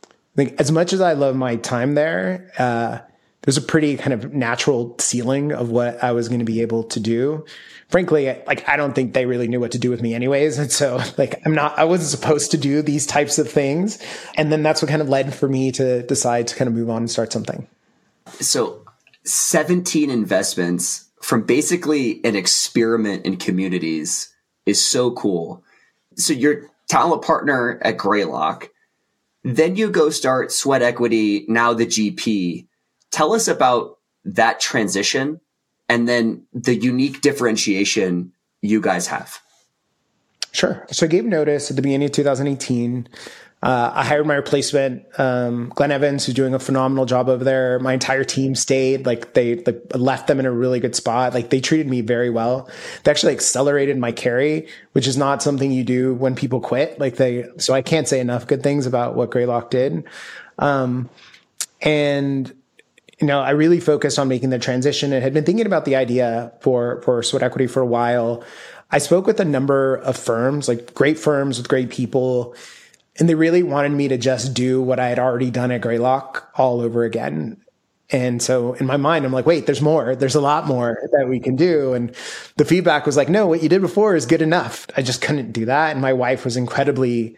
[0.03, 2.99] I think as much as I love my time there, uh,
[3.41, 6.83] there's a pretty kind of natural ceiling of what I was going to be able
[6.85, 7.45] to do.
[7.87, 10.57] Frankly, like I don't think they really knew what to do with me anyways.
[10.57, 13.99] And so like I'm not I wasn't supposed to do these types of things.
[14.35, 16.89] And then that's what kind of led for me to decide to kind of move
[16.89, 17.67] on and start something.
[18.39, 18.85] So
[19.23, 24.33] 17 investments from basically an experiment in communities
[24.65, 25.63] is so cool.
[26.15, 28.69] So you're talent partner at Greylock.
[29.43, 32.67] Then you go start Sweat Equity, now the GP.
[33.11, 35.39] Tell us about that transition
[35.87, 39.39] and then the unique differentiation you guys have.
[40.51, 40.85] Sure.
[40.91, 43.07] So I gave notice at the beginning of 2018.
[43.61, 47.77] Uh, I hired my replacement, um, Glenn Evans, who's doing a phenomenal job over there.
[47.79, 49.05] My entire team stayed.
[49.05, 51.33] Like they like, left them in a really good spot.
[51.33, 52.69] Like they treated me very well.
[53.03, 56.99] They actually accelerated my carry, which is not something you do when people quit.
[56.99, 60.05] Like they, so I can't say enough good things about what Greylock did.
[60.57, 61.09] Um,
[61.81, 62.53] and
[63.19, 65.97] you know, I really focused on making the transition and had been thinking about the
[65.97, 68.45] idea for, for sweat equity for a while.
[68.91, 72.55] I spoke with a number of firms, like great firms with great people,
[73.19, 76.49] and they really wanted me to just do what I had already done at Greylock
[76.55, 77.61] all over again.
[78.11, 80.15] And so in my mind, I'm like, wait, there's more.
[80.15, 81.93] There's a lot more that we can do.
[81.93, 82.15] And
[82.57, 84.87] the feedback was like, no, what you did before is good enough.
[84.97, 85.91] I just couldn't do that.
[85.91, 87.37] And my wife was incredibly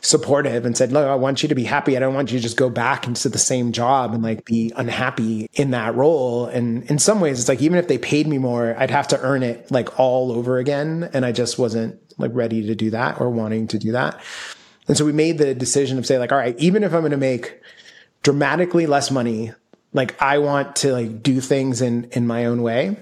[0.00, 1.96] supportive and said, look, I want you to be happy.
[1.96, 4.72] I don't want you to just go back into the same job and like be
[4.76, 6.46] unhappy in that role.
[6.46, 9.20] And in some ways, it's like, even if they paid me more, I'd have to
[9.20, 11.10] earn it like all over again.
[11.12, 14.18] And I just wasn't like ready to do that or wanting to do that.
[14.88, 17.10] And so we made the decision of say like, all right, even if I'm going
[17.10, 17.60] to make
[18.22, 19.52] dramatically less money,
[19.92, 22.96] like I want to like do things in, in my own way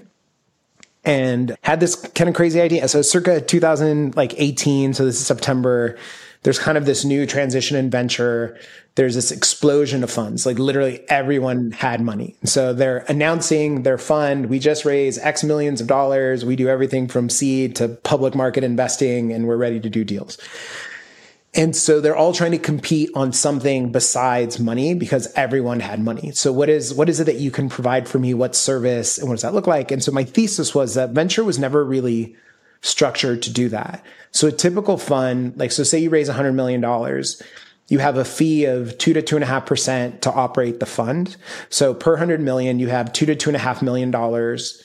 [1.03, 2.87] and had this kind of crazy idea.
[2.87, 4.93] So circa 2018.
[4.93, 5.97] So this is September
[6.45, 8.55] there's kind of this new transition in venture.
[8.93, 10.45] There's this explosion of funds.
[10.45, 12.35] Like literally everyone had money.
[12.43, 14.45] So they're announcing their fund.
[14.45, 16.45] We just raised X millions of dollars.
[16.45, 20.37] We do everything from seed to public market investing and we're ready to do deals.
[21.55, 26.31] And so they're all trying to compete on something besides money because everyone had money.
[26.31, 28.33] So what is, what is it that you can provide for me?
[28.33, 29.89] What service and what does that look like?
[29.89, 32.35] And so my thesis was that venture was never really
[32.81, 34.03] structured to do that.
[34.31, 36.83] So a typical fund, like, so say you raise $100 million,
[37.87, 40.85] you have a fee of two to two and a half percent to operate the
[40.85, 41.37] fund.
[41.69, 44.83] So per hundred million, you have two to two and a half million dollars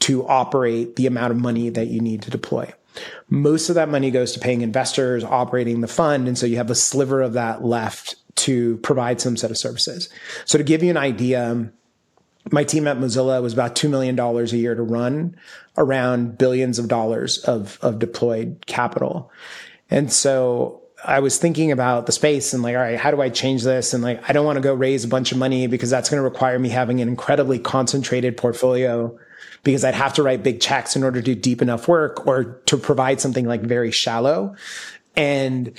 [0.00, 2.72] to operate the amount of money that you need to deploy.
[3.28, 6.28] Most of that money goes to paying investors, operating the fund.
[6.28, 10.08] And so you have a sliver of that left to provide some set of services.
[10.44, 11.70] So to give you an idea,
[12.50, 15.36] my team at Mozilla was about $2 million a year to run
[15.76, 19.30] around billions of dollars of, of deployed capital.
[19.90, 23.28] And so I was thinking about the space and like, all right, how do I
[23.28, 23.92] change this?
[23.92, 26.18] And like, I don't want to go raise a bunch of money because that's going
[26.18, 29.18] to require me having an incredibly concentrated portfolio
[29.62, 32.44] because I'd have to write big checks in order to do deep enough work or
[32.66, 34.56] to provide something like very shallow.
[35.16, 35.72] And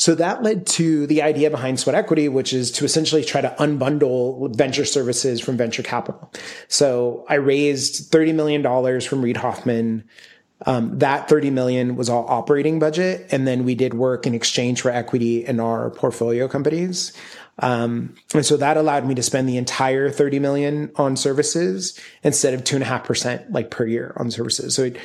[0.00, 3.54] so that led to the idea behind Sweat Equity, which is to essentially try to
[3.58, 6.32] unbundle venture services from venture capital.
[6.68, 10.04] So I raised $30 million from Reid Hoffman.
[10.64, 13.26] Um, that 30 million was all operating budget.
[13.30, 17.12] And then we did work in exchange for equity in our portfolio companies.
[17.60, 22.54] Um, and so that allowed me to spend the entire 30 million on services instead
[22.54, 24.74] of two and a half percent like per year on services.
[24.74, 24.96] So it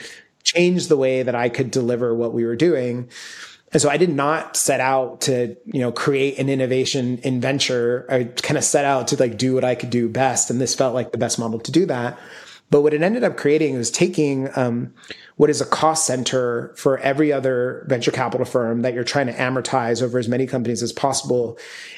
[0.44, 3.10] changed the way that I could deliver what we were doing.
[3.74, 8.06] And so I did not set out to, you know, create an innovation in venture.
[8.10, 10.50] I kind of set out to like do what I could do best.
[10.50, 12.18] And this felt like the best model to do that.
[12.72, 14.94] But what it ended up creating was taking um,
[15.36, 19.34] what is a cost center for every other venture capital firm that you're trying to
[19.34, 21.58] amortize over as many companies as possible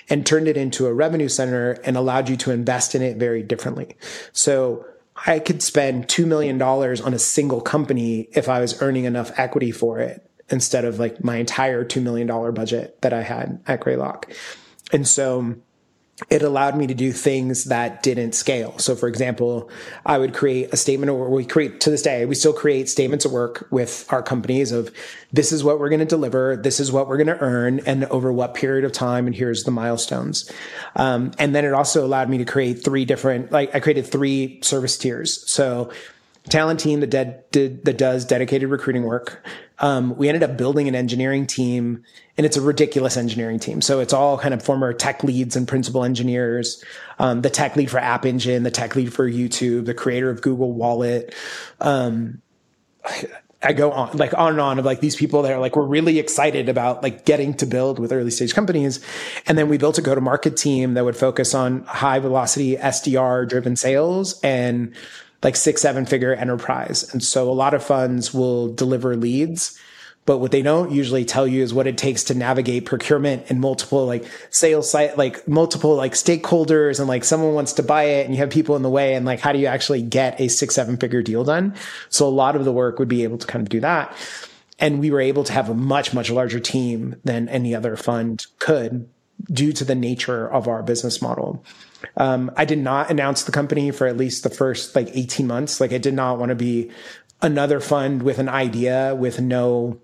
[0.09, 3.43] and turned it into a revenue center and allowed you to invest in it very
[3.43, 3.95] differently.
[4.33, 4.85] So
[5.25, 9.71] I could spend $2 million on a single company if I was earning enough equity
[9.71, 14.31] for it instead of like my entire $2 million budget that I had at Greylock.
[14.91, 15.55] And so
[16.29, 18.77] it allowed me to do things that didn't scale.
[18.79, 19.69] So, for example,
[20.03, 23.23] I would create a statement, or we create to this day, we still create statements
[23.23, 24.91] of work with our companies of
[25.31, 28.05] this is what we're going to deliver, this is what we're going to earn, and
[28.05, 30.51] over what period of time, and here's the milestones.
[30.95, 34.59] Um, and then it also allowed me to create three different, like I created three
[34.63, 35.47] service tiers.
[35.49, 35.91] So,
[36.49, 39.45] talent team that did, did that does dedicated recruiting work.
[39.79, 42.03] Um, we ended up building an engineering team,
[42.35, 43.81] and it's a ridiculous engineering team.
[43.81, 46.83] So it's all kind of former tech leads and principal engineers.
[47.19, 50.41] Um, the tech lead for App Engine, the tech lead for YouTube, the creator of
[50.41, 51.35] Google Wallet.
[51.79, 52.41] Um,
[53.63, 55.85] I go on like on and on of like these people that are like, we're
[55.85, 59.03] really excited about like getting to build with early stage companies.
[59.47, 62.77] And then we built a go to market team that would focus on high velocity
[62.77, 64.95] SDR driven sales and
[65.43, 67.11] like six, seven figure enterprise.
[67.13, 69.79] And so a lot of funds will deliver leads,
[70.27, 73.61] but what they don't usually tell you is what it takes to navigate procurement and
[73.61, 78.25] multiple like sales site, like multiple like stakeholders and like someone wants to buy it
[78.25, 80.49] and you have people in the way and like how do you actually get a
[80.49, 81.73] six, seven figure deal done?
[82.09, 84.13] So a lot of the work would be able to kind of do that.
[84.79, 88.45] And we were able to have a much, much larger team than any other fund
[88.59, 89.07] could
[89.49, 91.63] due to the nature of our business model.
[92.15, 95.81] Um, I did not announce the company for at least the first like 18 months.
[95.81, 96.91] Like I did not want to be
[97.41, 99.99] another fund with an idea with no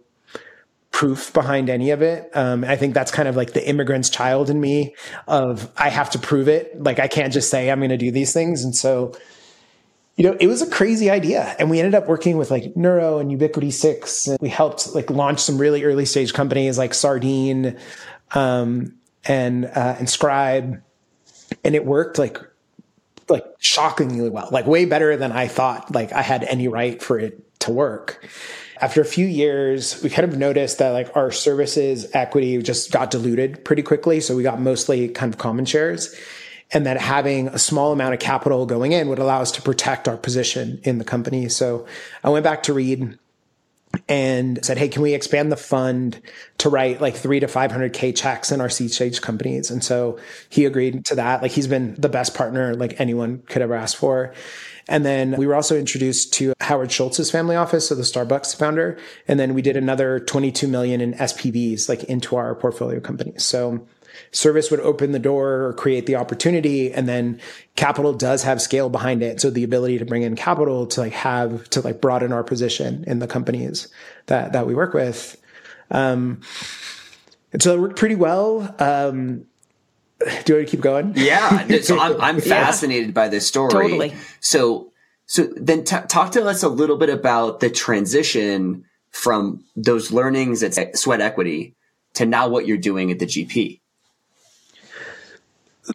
[0.94, 2.30] proof behind any of it.
[2.34, 4.96] Um, I think that's kind of like the immigrant's child in me
[5.28, 6.82] of I have to prove it.
[6.82, 8.64] Like I can't just say I'm going to do these things.
[8.64, 9.14] And so,
[10.16, 11.56] you know, it was a crazy idea.
[11.58, 14.28] And we ended up working with like Neuro and Ubiquity Six.
[14.28, 17.76] And we helped like launch some really early stage companies like Sardine,
[18.36, 18.94] um,
[19.26, 20.82] and, uh, and Scribe
[21.64, 22.38] and it worked like
[23.30, 27.20] like shockingly well, like way better than I thought like I had any right for
[27.20, 28.26] it to work.
[28.82, 33.12] After a few years, we kind of noticed that like our services equity just got
[33.12, 34.20] diluted pretty quickly.
[34.20, 36.14] So we got mostly kind of common shares.
[36.72, 40.08] And that having a small amount of capital going in would allow us to protect
[40.08, 41.48] our position in the company.
[41.48, 41.86] So
[42.24, 43.18] I went back to Reid
[44.08, 46.22] and said, Hey, can we expand the fund
[46.60, 49.72] to write like three to 500K checks in our seed stage companies?
[49.72, 51.42] And so he agreed to that.
[51.42, 54.34] Like he's been the best partner like anyone could ever ask for.
[54.88, 58.98] And then we were also introduced to Howard Schultz's family office, so the Starbucks founder.
[59.28, 63.46] And then we did another 22 million in SPVs like into our portfolio companies.
[63.46, 63.88] So
[64.34, 67.40] service would open the door or create the opportunity and then
[67.76, 69.40] capital does have scale behind it.
[69.40, 73.04] So the ability to bring in capital to like have to like broaden our position
[73.08, 73.88] in the companies
[74.26, 75.40] that that we work with.
[75.92, 76.42] Um
[77.54, 78.76] and so it worked pretty well.
[78.80, 79.46] Um
[80.20, 81.14] do you want to keep going?
[81.16, 81.68] Yeah.
[81.84, 83.14] So i'm, I'm fascinated yeah.
[83.14, 83.72] by this story.
[83.72, 84.14] Totally.
[84.40, 84.92] So
[85.28, 90.64] so then t- talk to us a little bit about the transition from those learnings
[90.64, 91.76] at sweat equity
[92.16, 93.80] to now what you're doing at the gp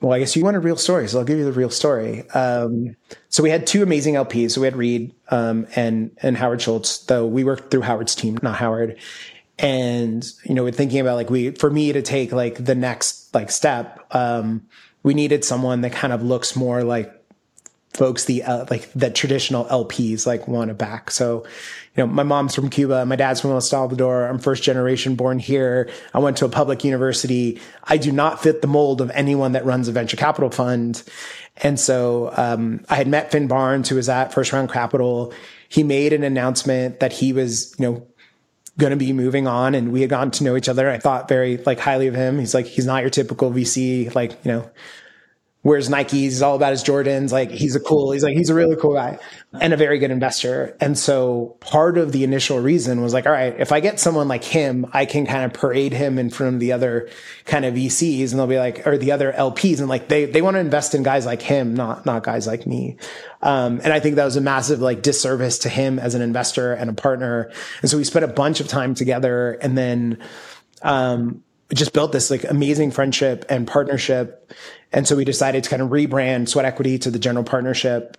[0.01, 2.29] well, I guess you want a real story, so I'll give you the real story.
[2.31, 2.94] Um,
[3.29, 4.53] so we had two amazing LPs.
[4.53, 6.98] So we had Reid um, and and Howard Schultz.
[6.98, 8.98] Though we worked through Howard's team, not Howard.
[9.59, 13.35] And you know, we're thinking about like we for me to take like the next
[13.35, 14.66] like step, um,
[15.03, 17.17] we needed someone that kind of looks more like
[17.99, 21.11] folks the uh, like the traditional LPs like want to back.
[21.11, 21.45] So,
[21.97, 24.29] you know, my mom's from Cuba, my dad's from El Salvador.
[24.29, 25.91] I'm first generation born here.
[26.15, 27.61] I went to a public university.
[27.85, 31.03] I do not fit the mold of anyone that runs a venture capital fund.
[31.57, 35.35] And so, um, I had met Phin Barnes, who was at First Round Capital.
[35.69, 38.07] He made an announcement that he was, you know,
[38.79, 40.89] going to be moving on and we had gotten to know each other.
[40.89, 42.39] I thought very like highly of him.
[42.39, 44.71] He's like, he's not your typical VC, like, you know,
[45.64, 47.33] wears Nikes, he's all about his Jordans.
[47.33, 49.18] Like he's a cool, he's like, he's a really cool guy
[49.61, 50.77] and a very good investor.
[50.81, 54.29] And so part of the initial reason was like, all right, if I get someone
[54.29, 57.11] like him, I can kind of parade him in front of the other
[57.44, 60.42] kind of VCs and they'll be like, or the other LPs and like they, they
[60.42, 62.97] want to invest in guys like him, not, not guys like me.
[63.42, 66.73] Um, and I think that was a massive like disservice to him as an investor
[66.73, 67.51] and a partner.
[67.83, 70.18] And so we spent a bunch of time together and then,
[70.83, 71.42] um,
[71.74, 74.52] just built this like amazing friendship and partnership.
[74.92, 78.16] And so we decided to kind of rebrand Sweat Equity to the general partnership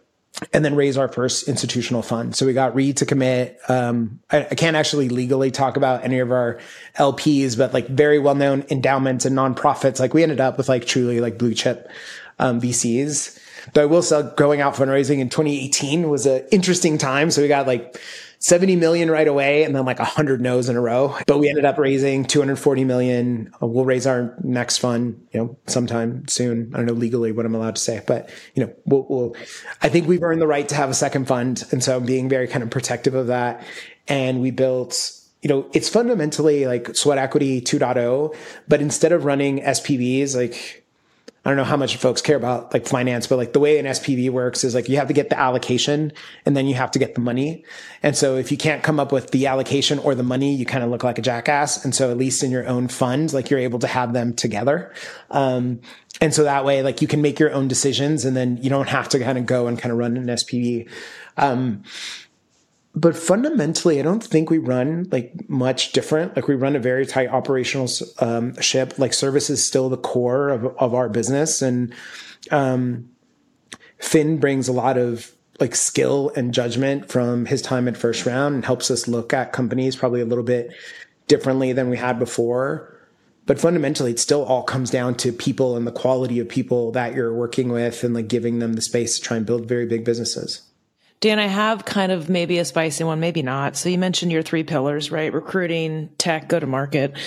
[0.54, 2.36] and then raise our first institutional fund.
[2.36, 3.60] So we got Reid to commit.
[3.68, 6.60] Um, I, I, can't actually legally talk about any of our
[6.98, 10.00] LPs, but like very well known endowments and nonprofits.
[10.00, 11.90] Like we ended up with like truly like blue chip
[12.38, 13.40] um, VCs.
[13.74, 17.32] But I will say going out fundraising in 2018 was an interesting time.
[17.32, 18.00] So we got like
[18.40, 21.16] 70 million right away and then like 100 no's in a row.
[21.28, 23.52] But we ended up raising 240 million.
[23.62, 26.72] Uh, we'll raise our next fund, you know, sometime soon.
[26.74, 29.36] I don't know legally what I'm allowed to say, but you know, we'll, we'll
[29.82, 31.66] I think we've earned the right to have a second fund.
[31.72, 33.64] And so I'm being very kind of protective of that.
[34.08, 38.36] And we built you know, it's fundamentally like sweat equity 2.0,
[38.68, 40.86] but instead of running SPVs, like
[41.46, 43.86] I don't know how much folks care about like finance, but like the way an
[43.86, 46.12] SPV works is like you have to get the allocation
[46.46, 47.64] and then you have to get the money.
[48.04, 50.84] And so if you can't come up with the allocation or the money, you kind
[50.84, 51.84] of look like a jackass.
[51.86, 54.94] And so at least in your own fund, like you're able to have them together.
[55.32, 55.80] Um,
[56.20, 58.90] and so that way, like you can make your own decisions and then you don't
[58.90, 60.90] have to kind of go and kind of run an SPV.
[61.38, 61.84] Um,
[62.96, 66.36] but fundamentally, I don't think we run like much different.
[66.36, 67.88] Like we run a very tight operational
[68.20, 68.98] um, ship.
[68.98, 71.94] Like service is still the core of, of our business, and
[72.52, 73.10] um,
[74.00, 78.56] Phin brings a lot of like skill and judgment from his time at First Round
[78.56, 80.74] and helps us look at companies probably a little bit
[81.28, 82.96] differently than we had before.
[83.46, 87.14] But fundamentally, it still all comes down to people and the quality of people that
[87.14, 90.06] you're working with, and like giving them the space to try and build very big
[90.06, 90.69] businesses.
[91.22, 93.76] Dan, I have kind of maybe a spicy one, maybe not.
[93.76, 95.34] So you mentioned your three pillars, right?
[95.34, 97.18] Recruiting, tech, go to market.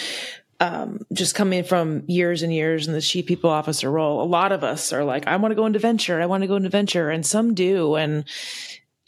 [0.61, 4.53] Um, just coming from years and years in the chief people officer role, a lot
[4.53, 6.23] of us are like, I want to go into venture.
[6.23, 7.11] I want to go into venture.
[7.11, 7.97] And some do.
[7.97, 8.25] And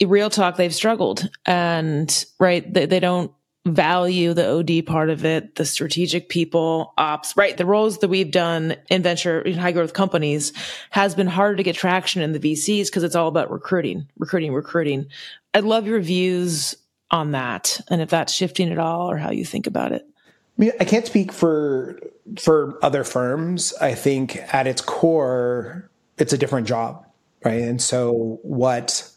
[0.05, 2.71] real talk, they've struggled and right.
[2.71, 3.31] They, they don't
[3.65, 7.57] value the OD part of it, the strategic people, ops, right?
[7.57, 10.53] The roles that we've done in venture in high growth companies
[10.91, 14.53] has been harder to get traction in the VCs because it's all about recruiting, recruiting,
[14.53, 15.07] recruiting.
[15.53, 16.75] I'd love your views
[17.09, 20.05] on that and if that's shifting at all or how you think about it.
[20.07, 21.99] I mean, I can't speak for
[22.39, 23.73] for other firms.
[23.81, 27.05] I think at its core, it's a different job,
[27.43, 27.61] right?
[27.61, 29.09] And so what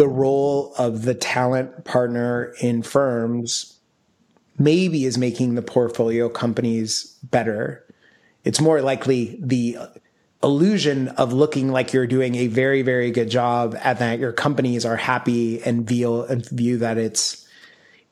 [0.00, 3.78] the role of the talent partner in firms
[4.58, 7.84] maybe is making the portfolio companies better.
[8.42, 9.76] It's more likely the
[10.42, 14.86] illusion of looking like you're doing a very, very good job and that your companies
[14.86, 17.46] are happy and view, and view that it's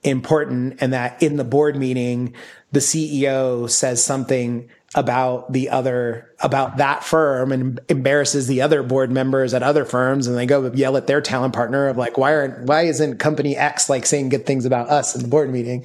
[0.02, 2.34] important and that in the board meeting,
[2.70, 9.10] the CEO says something about the other about that firm and embarrasses the other board
[9.10, 12.34] members at other firms and they go yell at their talent partner of like why
[12.34, 15.84] aren't why isn't company X like saying good things about us in the board meeting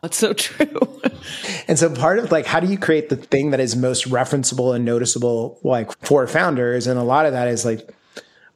[0.00, 0.80] that's so true
[1.68, 4.74] and so part of like how do you create the thing that is most referenceable
[4.74, 7.94] and noticeable like for founders and a lot of that is like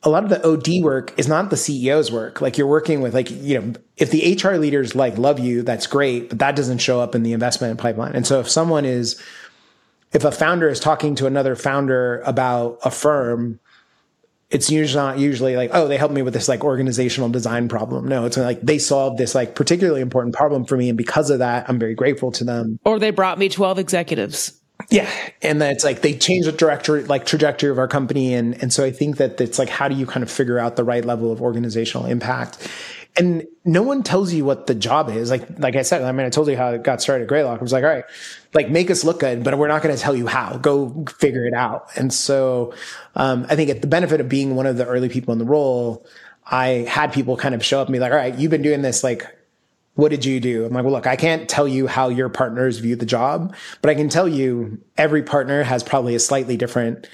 [0.05, 2.40] a lot of the OD work is not the CEO's work.
[2.40, 5.86] Like you're working with like, you know, if the HR leaders like love you, that's
[5.86, 8.14] great, but that doesn't show up in the investment pipeline.
[8.14, 9.22] And so if someone is
[10.12, 13.60] if a founder is talking to another founder about a firm,
[14.50, 18.06] it's usually not usually like, oh, they helped me with this like organizational design problem.
[18.06, 20.90] No, it's like they solved this like particularly important problem for me.
[20.90, 22.78] And because of that, I'm very grateful to them.
[22.84, 24.60] Or they brought me 12 executives.
[24.90, 25.08] Yeah.
[25.40, 28.34] And then it's like they changed the directory, like trajectory of our company.
[28.34, 30.76] And, and so I think that it's like, how do you kind of figure out
[30.76, 32.68] the right level of organizational impact?
[33.16, 35.30] And no one tells you what the job is.
[35.30, 37.58] Like, like I said, I mean, I told you how it got started at Greylock.
[37.58, 38.04] I was like, all right,
[38.54, 40.56] like make us look good, but we're not going to tell you how.
[40.56, 41.88] Go figure it out.
[41.96, 42.72] And so,
[43.14, 45.44] um, I think at the benefit of being one of the early people in the
[45.44, 46.06] role,
[46.46, 48.82] I had people kind of show up and be like, all right, you've been doing
[48.82, 49.04] this.
[49.04, 49.26] Like,
[49.94, 50.64] what did you do?
[50.64, 53.90] I'm like, well, look, I can't tell you how your partners view the job, but
[53.90, 57.08] I can tell you every partner has probably a slightly different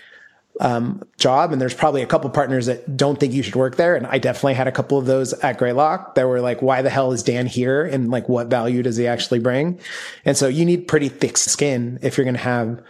[0.61, 1.53] um, job.
[1.53, 3.97] And there's probably a couple partners that don't think you should work there.
[3.97, 6.91] And I definitely had a couple of those at Greylock that were like, why the
[6.91, 7.85] hell is Dan here?
[7.85, 9.81] And like, what value does he actually bring?
[10.25, 12.83] And so you need pretty thick skin if you're going to have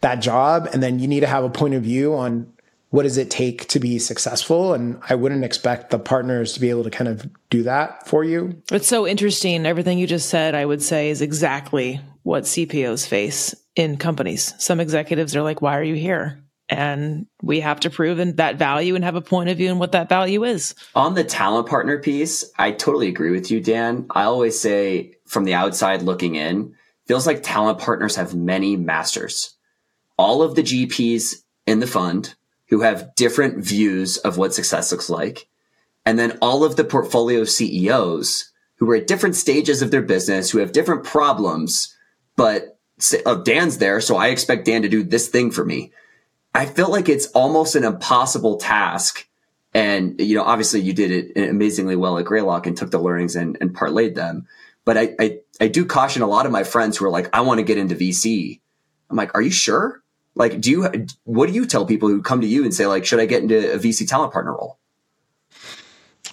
[0.00, 0.68] that job.
[0.72, 2.52] And then you need to have a point of view on
[2.90, 4.72] what does it take to be successful?
[4.72, 8.24] And I wouldn't expect the partners to be able to kind of do that for
[8.24, 8.62] you.
[8.70, 9.66] It's so interesting.
[9.66, 14.54] Everything you just said, I would say is exactly what CPOs face in companies.
[14.58, 16.42] Some executives are like, why are you here?
[16.68, 19.92] And we have to prove that value and have a point of view and what
[19.92, 20.74] that value is.
[20.94, 24.06] On the talent partner piece, I totally agree with you, Dan.
[24.10, 26.74] I always say from the outside looking in,
[27.06, 29.54] feels like talent partners have many masters.
[30.18, 31.36] All of the GPs
[31.66, 32.34] in the fund
[32.68, 35.46] who have different views of what success looks like.
[36.04, 40.50] And then all of the portfolio CEOs who are at different stages of their business,
[40.50, 41.96] who have different problems,
[42.34, 42.78] but
[43.24, 44.00] oh, Dan's there.
[44.00, 45.92] So I expect Dan to do this thing for me
[46.56, 49.28] I felt like it's almost an impossible task.
[49.74, 53.36] And, you know, obviously you did it amazingly well at Greylock and took the learnings
[53.36, 54.46] and, and parlayed them.
[54.86, 57.42] But I, I, I do caution a lot of my friends who are like, I
[57.42, 58.60] want to get into VC.
[59.10, 60.02] I'm like, are you sure?
[60.34, 63.04] Like, do you, what do you tell people who come to you and say, like,
[63.04, 64.78] should I get into a VC talent partner role?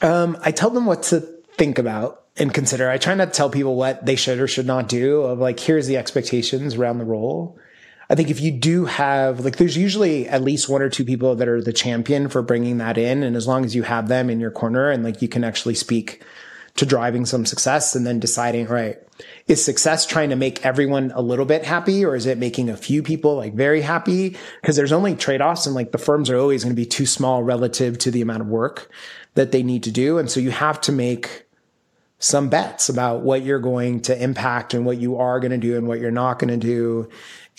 [0.01, 1.19] Um, I tell them what to
[1.57, 2.89] think about and consider.
[2.89, 5.59] I try not to tell people what they should or should not do of like,
[5.59, 7.59] here's the expectations around the role.
[8.13, 11.33] I think if you do have like, there's usually at least one or two people
[11.33, 13.23] that are the champion for bringing that in.
[13.23, 15.73] And as long as you have them in your corner and like you can actually
[15.73, 16.23] speak
[16.75, 18.99] to driving some success and then deciding, right,
[19.47, 22.77] is success trying to make everyone a little bit happy or is it making a
[22.77, 24.37] few people like very happy?
[24.61, 27.07] Because there's only trade offs and like the firms are always going to be too
[27.07, 28.91] small relative to the amount of work
[29.33, 30.19] that they need to do.
[30.19, 31.47] And so you have to make
[32.23, 35.75] some bets about what you're going to impact and what you are going to do
[35.75, 37.09] and what you're not going to do.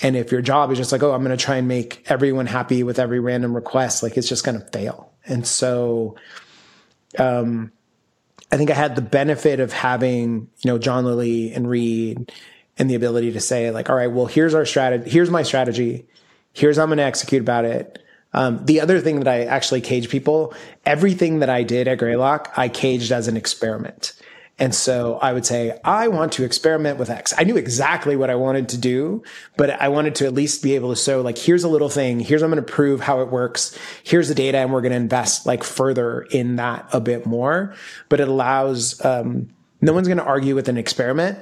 [0.02, 2.46] And if your job is just like, oh, I'm going to try and make everyone
[2.46, 5.12] happy with every random request, like it's just going to fail.
[5.26, 6.16] And so,
[7.18, 7.72] um,
[8.50, 12.32] I think I had the benefit of having, you know, John Lilly and Reid
[12.78, 15.10] and the ability to say like, all right, well, here's our strategy.
[15.10, 16.06] Here's my strategy.
[16.52, 18.00] Here's how I'm going to execute about it.
[18.32, 22.52] Um, the other thing that I actually cage people, everything that I did at Greylock,
[22.56, 24.12] I caged as an experiment.
[24.56, 27.34] And so I would say, I want to experiment with X.
[27.36, 29.24] I knew exactly what I wanted to do,
[29.56, 32.20] but I wanted to at least be able to show like, here's a little thing.
[32.20, 33.76] Here's, I'm going to prove how it works.
[34.04, 34.58] Here's the data.
[34.58, 37.74] And we're going to invest like further in that a bit more.
[38.08, 39.48] But it allows, um,
[39.80, 41.36] no one's going to argue with an experiment,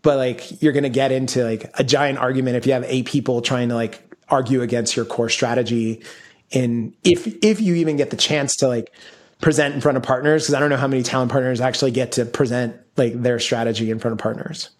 [0.00, 3.06] but like you're going to get into like a giant argument if you have eight
[3.06, 6.00] people trying to like argue against your core strategy.
[6.52, 8.92] And if, if you even get the chance to like,
[9.42, 12.12] present in front of partners because I don't know how many talent partners actually get
[12.12, 14.70] to present like their strategy in front of partners.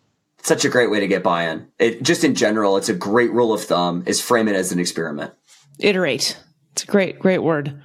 [0.40, 1.68] Such a great way to get buy-in.
[1.78, 4.78] It just in general, it's a great rule of thumb is frame it as an
[4.78, 5.34] experiment.
[5.78, 6.40] Iterate.
[6.72, 7.82] It's a great, great word.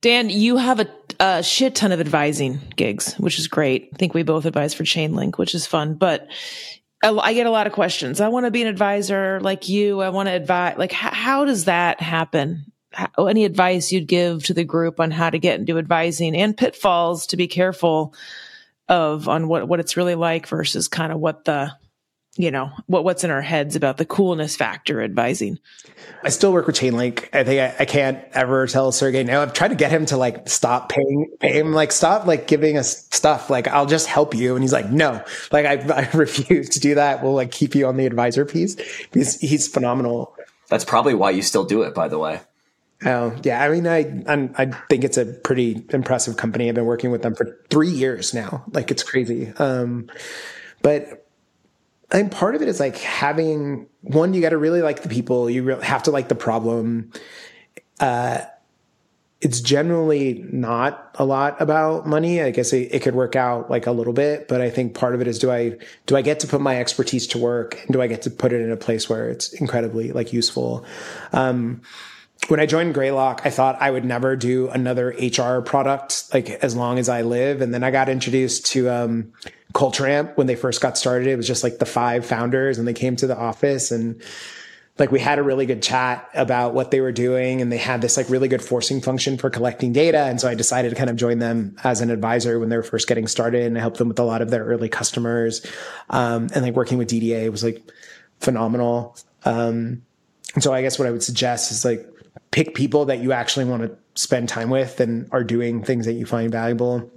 [0.00, 0.88] Dan, you have a,
[1.18, 3.88] a shit ton of advising gigs, which is great.
[3.92, 6.28] I think we both advise for Chainlink, which is fun, but
[7.02, 8.20] I get a lot of questions.
[8.20, 10.00] I want to be an advisor like you.
[10.00, 10.78] I want to advise.
[10.78, 12.72] Like, how, how does that happen?
[13.18, 17.26] Any advice you'd give to the group on how to get into advising and pitfalls
[17.28, 18.14] to be careful
[18.88, 21.72] of on what, what it's really like versus kind of what the,
[22.36, 25.58] you know, what, what's in our heads about the coolness factor advising.
[26.22, 27.28] I still work with Chainlink.
[27.32, 29.40] I think I, I can't ever tell Sergey no.
[29.40, 32.76] I've tried to get him to like stop paying, pay him, like stop like giving
[32.76, 33.50] us stuff.
[33.50, 34.54] Like I'll just help you.
[34.54, 35.22] And he's like, no,
[35.52, 37.22] like I, I refuse to do that.
[37.22, 38.74] We'll like keep you on the advisor piece
[39.12, 40.36] because he's phenomenal.
[40.68, 42.40] That's probably why you still do it, by the way.
[43.04, 46.68] Oh yeah, I mean, I I'm, i think it's a pretty impressive company.
[46.68, 48.64] I've been working with them for three years now.
[48.72, 49.52] Like it's crazy.
[49.58, 50.10] Um,
[50.82, 51.26] but
[52.10, 54.32] I think part of it is like having one.
[54.32, 55.50] You got to really like the people.
[55.50, 57.12] You really have to like the problem.
[58.00, 58.42] Uh,
[59.40, 62.40] it's generally not a lot about money.
[62.40, 65.14] I guess it, it, could work out like a little bit, but I think part
[65.14, 65.76] of it is do I
[66.06, 68.54] do I get to put my expertise to work and do I get to put
[68.54, 70.86] it in a place where it's incredibly like useful?
[71.34, 71.82] Um,
[72.48, 76.76] when I joined Greylock, I thought I would never do another HR product like as
[76.76, 77.60] long as I live.
[77.60, 79.32] And then I got introduced to um,
[79.72, 81.28] Culture Amp when they first got started.
[81.28, 84.22] It was just like the five founders and they came to the office and
[84.98, 88.00] like we had a really good chat about what they were doing and they had
[88.00, 90.20] this like really good forcing function for collecting data.
[90.20, 92.84] And so I decided to kind of join them as an advisor when they were
[92.84, 95.66] first getting started and I helped them with a lot of their early customers.
[96.10, 97.82] Um, and like working with Didier was like
[98.38, 99.16] phenomenal.
[99.44, 100.02] Um,
[100.54, 102.08] and so I guess what I would suggest is like
[102.54, 106.12] pick people that you actually want to spend time with and are doing things that
[106.12, 107.10] you find valuable.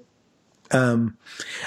[0.71, 1.15] Um,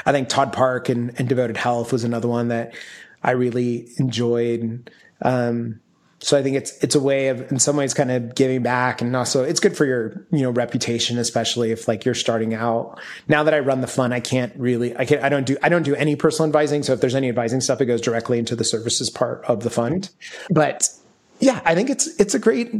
[0.05, 2.75] I think Todd Park and, and, Devoted Health was another one that
[3.23, 4.91] I really enjoyed.
[5.23, 5.79] Um,
[6.19, 9.01] so I think it's it's a way of in some ways kind of giving back
[9.01, 12.99] and also it's good for your you know reputation especially if like you're starting out.
[13.29, 15.71] Now that I run the fund I can't really I can I don't do I
[15.71, 18.57] don't do any personal advising so if there's any advising stuff it goes directly into
[18.57, 20.11] the services part of the fund.
[20.51, 20.91] But
[21.39, 22.75] yeah, I think it's it's a great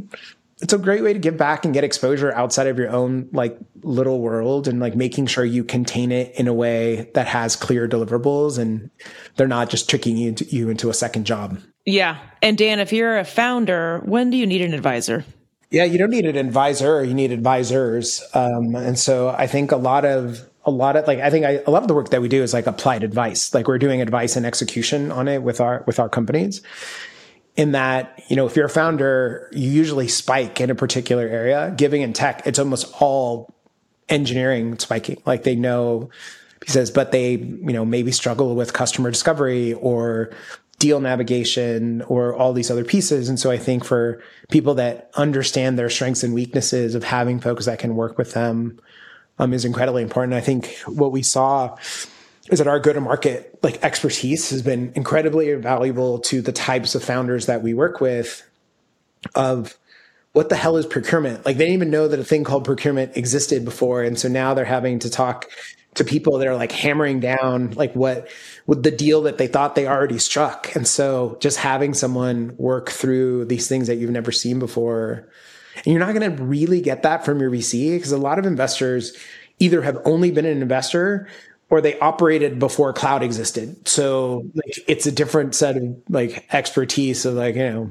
[0.61, 3.59] it's a great way to give back and get exposure outside of your own like
[3.83, 7.89] little world and like making sure you contain it in a way that has clear
[7.89, 8.91] deliverables and
[9.37, 11.59] they're not just tricking you into, you into a second job.
[11.87, 12.19] Yeah.
[12.43, 15.25] And Dan, if you're a founder, when do you need an advisor?
[15.71, 18.23] Yeah, you don't need an advisor, you need advisors.
[18.35, 21.63] Um, and so I think a lot of a lot of like I think I,
[21.67, 23.55] a lot of the work that we do is like applied advice.
[23.55, 26.61] Like we're doing advice and execution on it with our with our companies
[27.57, 31.75] in that, you know, if you're a founder, you usually spike in a particular area.
[31.77, 33.53] Giving in tech, it's almost all
[34.09, 35.21] engineering spiking.
[35.27, 36.11] Like they know,
[36.65, 40.31] he says, but they, you know, maybe struggle with customer discovery or
[40.79, 43.29] deal navigation or all these other pieces.
[43.29, 47.67] And so I think for people that understand their strengths and weaknesses of having folks
[47.67, 48.81] that can work with them
[49.39, 50.35] um, is incredibly important.
[50.35, 51.77] I think what we saw
[52.51, 56.95] is that our go to market like expertise has been incredibly valuable to the types
[56.95, 58.49] of founders that we work with
[59.35, 59.79] of
[60.33, 61.45] what the hell is procurement?
[61.45, 64.03] Like they didn't even know that a thing called procurement existed before.
[64.03, 65.51] And so now they're having to talk
[65.95, 68.29] to people that are like hammering down like what
[68.67, 70.75] with the deal that they thought they already struck.
[70.77, 75.29] And so just having someone work through these things that you've never seen before.
[75.77, 78.47] And you're not going to really get that from your VC because a lot of
[78.47, 79.17] investors
[79.59, 81.29] either have only been an investor
[81.71, 83.89] or they operated before cloud existed.
[83.89, 87.91] So like, it's a different set of like expertise of like, you know,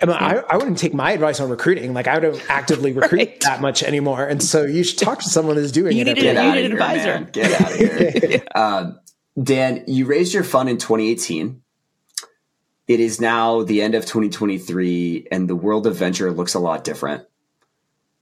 [0.00, 1.94] I, mean, I, I, wouldn't take my advice on recruiting.
[1.94, 3.40] Like I don't actively recruit right.
[3.42, 4.26] that much anymore.
[4.26, 6.14] And so you should talk to someone who's doing you it.
[6.14, 7.20] Need a, you need an advisor.
[7.20, 7.28] Man.
[7.32, 8.42] Get out of here.
[8.56, 9.00] um,
[9.40, 11.62] Dan, you raised your fund in 2018.
[12.88, 16.82] It is now the end of 2023 and the world of venture looks a lot
[16.82, 17.24] different.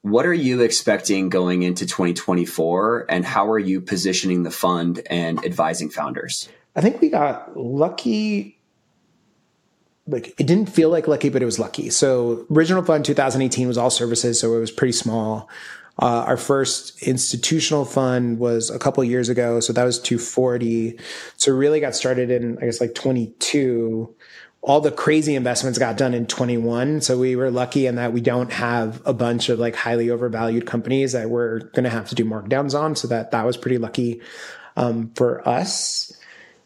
[0.02, 5.44] What are you expecting going into 2024 and how are you positioning the fund and
[5.44, 6.48] advising founders?
[6.74, 8.58] I think we got lucky.
[10.06, 11.90] Like it didn't feel like lucky, but it was lucky.
[11.90, 15.50] So original fund 2018 was all services, so it was pretty small.
[15.98, 20.98] Uh, our first institutional fund was a couple years ago, so that was 240.
[21.36, 24.14] So really got started in I guess like 22
[24.62, 27.00] all the crazy investments got done in 21.
[27.00, 30.66] So we were lucky in that we don't have a bunch of like highly overvalued
[30.66, 32.94] companies that we're going to have to do markdowns on.
[32.94, 34.20] So that that was pretty lucky
[34.76, 36.12] um, for us.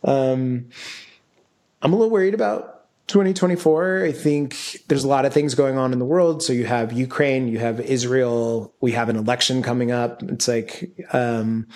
[0.02, 0.70] Um,
[1.82, 4.04] I'm a little worried about 2024.
[4.04, 6.42] I think there's a lot of things going on in the world.
[6.42, 10.22] So you have Ukraine, you have Israel, we have an election coming up.
[10.24, 11.68] It's like, um,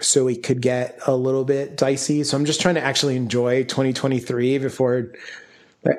[0.00, 2.22] so it could get a little bit dicey.
[2.24, 5.12] So I'm just trying to actually enjoy 2023 before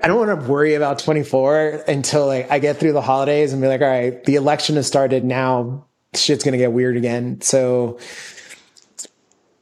[0.04, 3.62] I don't want to worry about 24 until like I get through the holidays and
[3.62, 5.86] be like, all right, the election has started now.
[6.14, 7.42] Shit's going to get weird again.
[7.42, 7.98] So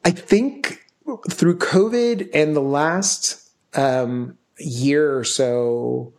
[0.04, 0.86] I think
[1.30, 6.14] through COVID and the last um, year or so,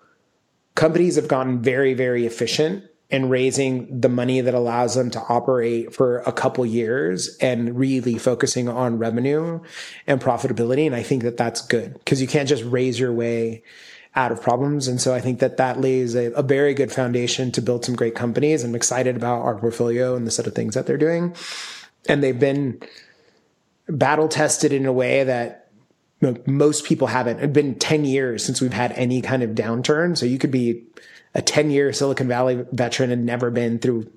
[0.74, 5.94] companies have gotten very, very efficient and raising the money that allows them to operate
[5.94, 9.60] for a couple years and really focusing on revenue
[10.06, 10.86] and profitability.
[10.86, 13.64] And I think that that's good because you can't just raise your way
[14.14, 14.88] out of problems.
[14.88, 17.94] And so I think that that lays a, a, very good foundation to build some
[17.94, 18.64] great companies.
[18.64, 21.36] I'm excited about our portfolio and the set of things that they're doing.
[22.08, 22.82] And they've been
[23.86, 25.70] battle tested in a way that
[26.46, 27.38] most people haven't.
[27.38, 30.18] It's been 10 years since we've had any kind of downturn.
[30.18, 30.84] So you could be
[31.34, 34.10] a 10 year Silicon Valley veteran and never been through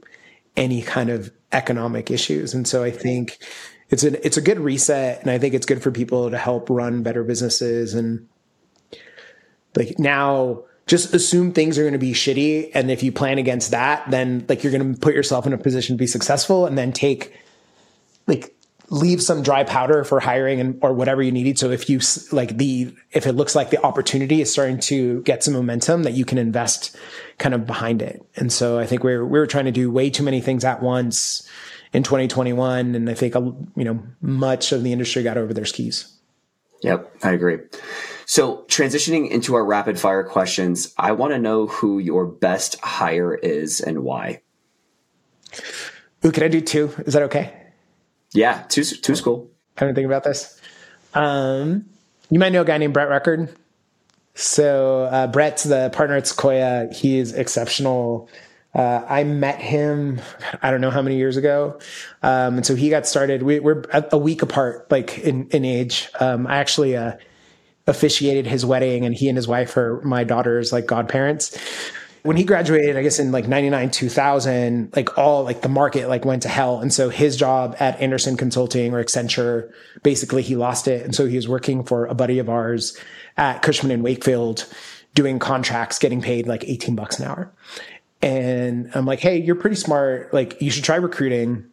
[0.56, 2.54] any kind of economic issues.
[2.54, 3.40] And so I think
[3.90, 5.22] it's an, it's a good reset.
[5.22, 7.94] And I think it's good for people to help run better businesses.
[7.94, 8.28] And
[9.76, 12.72] like now, just assume things are going to be shitty.
[12.74, 15.58] And if you plan against that, then like you're going to put yourself in a
[15.58, 17.40] position to be successful and then take
[18.28, 18.53] like
[18.90, 21.58] leave some dry powder for hiring and or whatever you needed.
[21.58, 22.00] So if you
[22.32, 26.14] like the if it looks like the opportunity is starting to get some momentum, that
[26.14, 26.96] you can invest
[27.38, 28.26] kind of behind it.
[28.36, 30.82] And so I think we're we are trying to do way too many things at
[30.82, 31.48] once
[31.94, 36.10] in 2021, and I think you know much of the industry got over their skis.
[36.82, 37.60] Yep, I agree.
[38.26, 43.34] So transitioning into our rapid fire questions, I want to know who your best hire
[43.34, 44.42] is and why.
[46.26, 46.94] Ooh, can I do two?
[47.06, 47.63] Is that okay?
[48.34, 49.50] Yeah, two two school.
[49.78, 50.60] I didn't think about this.
[51.14, 51.86] Um,
[52.30, 53.56] you might know a guy named Brett Record.
[54.36, 56.92] So uh, Brett's the partner at Sequoia.
[56.92, 58.30] He is exceptional.
[58.74, 60.20] Uh, I met him,
[60.64, 61.80] I don't know how many years ago.
[62.24, 63.44] Um, and so he got started.
[63.44, 66.10] We, are a week apart, like in, in age.
[66.20, 67.14] Um, I actually, uh,
[67.86, 71.58] officiated his wedding and he and his wife are my daughter's like godparents
[72.24, 76.24] when he graduated, I guess in like 99, 2000, like all like the market like
[76.24, 76.80] went to hell.
[76.80, 79.72] And so his job at Andersen Consulting or Accenture,
[80.04, 81.04] basically he lost it.
[81.04, 82.98] And so he was working for a buddy of ours
[83.36, 84.66] at Cushman and Wakefield
[85.14, 87.52] doing contracts, getting paid like 18 bucks an hour.
[88.22, 90.34] And I'm like, Hey, you're pretty smart.
[90.34, 91.66] Like you should try recruiting.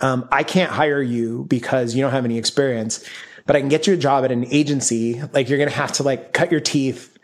[0.00, 3.08] Um, I can't hire you because you don't have any experience,
[3.46, 5.22] but I can get you a job at an agency.
[5.32, 7.16] Like you're going to have to like cut your teeth,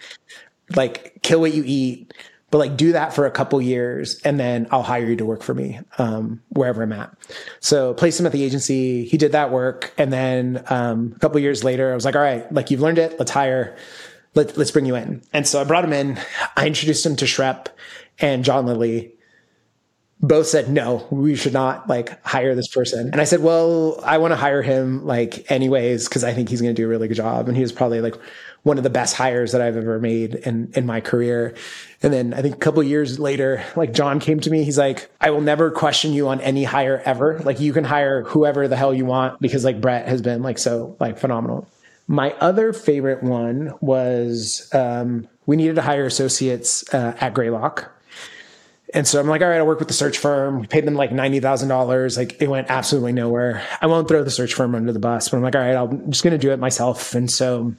[0.74, 2.14] like kill what you eat
[2.50, 5.42] but like do that for a couple years and then I'll hire you to work
[5.42, 7.14] for me um, wherever I'm at.
[7.60, 9.04] So placed him at the agency.
[9.04, 12.22] He did that work, and then um, a couple years later, I was like, all
[12.22, 13.18] right, like you've learned it.
[13.18, 13.76] Let's hire.
[14.34, 15.22] Let, let's bring you in.
[15.32, 16.18] And so I brought him in.
[16.56, 17.68] I introduced him to Schrep
[18.18, 19.14] and John Lilly.
[20.20, 23.10] Both said no, we should not like hire this person.
[23.12, 26.60] And I said, well, I want to hire him like anyways because I think he's
[26.60, 27.46] going to do a really good job.
[27.46, 28.16] And he was probably like
[28.62, 31.54] one of the best hires that I've ever made in, in my career.
[32.02, 35.10] And then I think a couple years later, like John came to me, he's like,
[35.20, 37.38] I will never question you on any hire ever.
[37.40, 40.58] Like you can hire whoever the hell you want because like Brett has been like
[40.58, 41.68] so like phenomenal.
[42.06, 47.90] My other favorite one was um, we needed to hire associates uh, at Greylock.
[48.94, 50.60] And so I'm like, all right, I'll work with the search firm.
[50.60, 52.16] We paid them like $90,000.
[52.16, 53.62] Like it went absolutely nowhere.
[53.82, 56.10] I won't throw the search firm under the bus, but I'm like, all right, I'm
[56.10, 57.14] just going to do it myself.
[57.14, 57.74] And so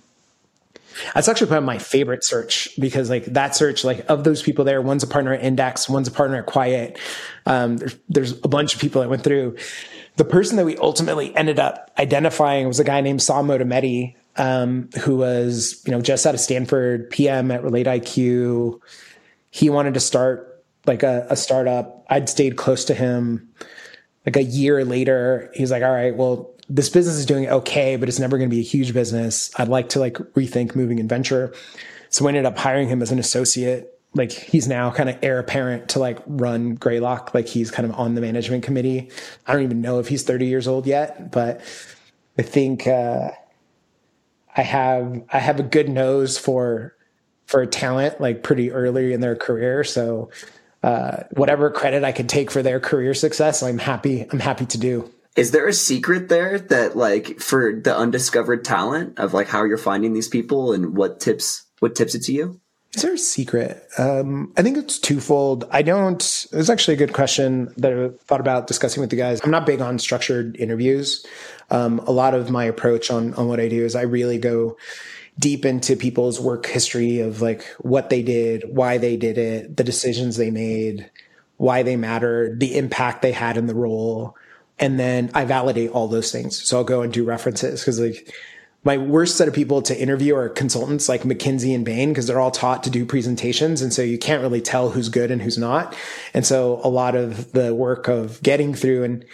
[1.14, 4.82] That's actually probably my favorite search because like that search, like of those people there,
[4.82, 7.00] one's a partner at Index, one's a partner at Quiet.
[7.46, 9.58] Um, there's, there's a bunch of people I went through.
[10.18, 15.18] The person that we ultimately ended up identifying was a guy named Motamedi, um, who
[15.18, 18.80] was, you know, just out of Stanford, PM at Relate IQ.
[19.50, 22.06] He wanted to start like a, a startup.
[22.10, 23.50] I'd stayed close to him.
[24.26, 28.08] Like a year later, he's like, all right, well, this business is doing okay, but
[28.08, 29.52] it's never going to be a huge business.
[29.58, 31.54] I'd like to like rethink moving and venture.
[32.10, 34.00] So we ended up hiring him as an associate.
[34.14, 37.34] Like he's now kind of heir apparent to like run Greylock.
[37.34, 39.10] Like he's kind of on the management committee.
[39.48, 41.62] I don't even know if he's 30 years old yet, but
[42.38, 43.32] I think, uh,
[44.56, 46.96] I have, I have a good nose for,
[47.46, 49.84] for talent like pretty early in their career.
[49.84, 50.30] So,
[50.82, 54.78] uh, whatever credit I could take for their career success, I'm happy, I'm happy to
[54.78, 55.12] do.
[55.40, 59.78] Is there a secret there that like for the undiscovered talent of like how you're
[59.78, 62.60] finding these people and what tips what tips it to you?
[62.94, 63.88] Is there a secret?
[63.98, 65.66] Um, I think it's twofold.
[65.72, 66.22] I don't.
[66.52, 69.40] It's actually a good question that I thought about discussing with the guys.
[69.42, 71.26] I'm not big on structured interviews.
[71.70, 74.76] Um, a lot of my approach on on what I do is I really go
[75.38, 79.86] deep into people's work history of like what they did, why they did it, the
[79.86, 81.10] decisions they made,
[81.56, 84.36] why they mattered, the impact they had in the role
[84.80, 86.62] and then I validate all those things.
[86.68, 88.34] So I'll go and do references because like
[88.84, 92.40] my worst set of people to interview are consultants like McKinsey and Bain because they're
[92.40, 93.82] all taught to do presentations.
[93.82, 95.96] And so you can't really tell who's good and who's not.
[96.34, 99.26] And so a lot of the work of getting through and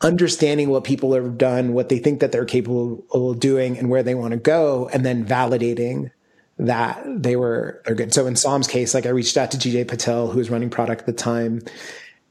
[0.00, 4.02] understanding what people have done, what they think that they're capable of doing and where
[4.02, 6.10] they want to go, and then validating
[6.58, 8.14] that they were they're good.
[8.14, 11.02] So in Sam's case, like I reached out to DJ Patil, who was running product
[11.02, 11.62] at the time,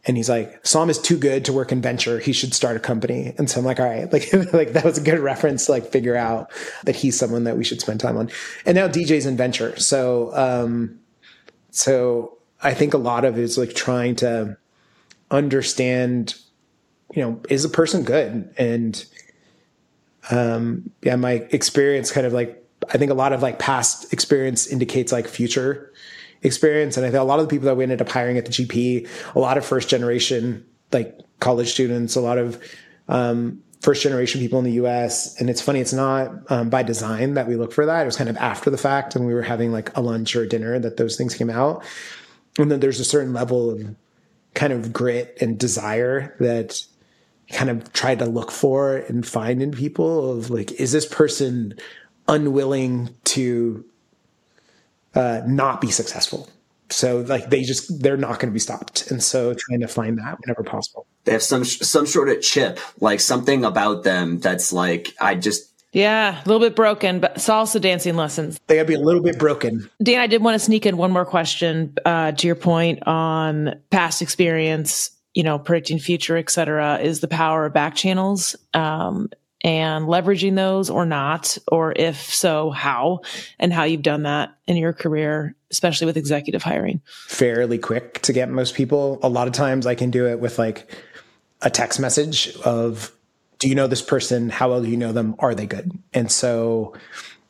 [0.05, 2.19] and he's like, Sam is too good to work in venture.
[2.19, 3.33] He should start a company.
[3.37, 5.91] And so I'm like, all right, like, like that was a good reference to like
[5.91, 6.51] figure out
[6.85, 8.29] that he's someone that we should spend time on.
[8.65, 9.77] And now DJ's in venture.
[9.77, 10.99] So, um,
[11.71, 14.57] so I think a lot of it is like trying to
[15.31, 16.35] understand,
[17.13, 18.53] you know, is a person good?
[18.57, 19.05] And,
[20.31, 22.55] um, yeah, my experience kind of like,
[22.93, 25.88] I think a lot of like past experience indicates like future
[26.41, 26.97] experience.
[26.97, 28.51] And I think a lot of the people that we ended up hiring at the
[28.51, 32.61] GP, a lot of first generation, like college students, a lot of,
[33.07, 35.39] um, first generation people in the US.
[35.39, 38.01] And it's funny, it's not um, by design that we look for that.
[38.01, 40.43] It was kind of after the fact and we were having like a lunch or
[40.43, 41.83] a dinner that those things came out.
[42.57, 43.95] And then there's a certain level of
[44.53, 46.83] kind of grit and desire that
[47.51, 51.73] kind of try to look for and find in people of like, is this person
[52.27, 53.85] unwilling to
[55.15, 56.49] uh, not be successful.
[56.89, 60.17] So like they just they're not going to be stopped, and so trying to find
[60.17, 61.05] that whenever possible.
[61.25, 65.69] They have some some sort of chip, like something about them that's like I just
[65.91, 68.59] yeah, a little bit broken, but salsa dancing lessons.
[68.67, 69.89] They gotta be a little bit broken.
[70.01, 73.79] Dan, I did want to sneak in one more question uh, to your point on
[73.89, 78.55] past experience, you know, predicting future, et cetera, is the power of back channels.
[78.73, 79.29] Um,
[79.61, 83.21] and leveraging those or not, or if so, how,
[83.59, 87.01] and how you've done that in your career, especially with executive hiring?
[87.27, 89.19] Fairly quick to get most people.
[89.21, 90.89] A lot of times I can do it with like
[91.61, 93.11] a text message of,
[93.57, 94.49] do you know this person?
[94.49, 95.35] How well do you know them?
[95.39, 95.91] Are they good?
[96.13, 96.95] And so,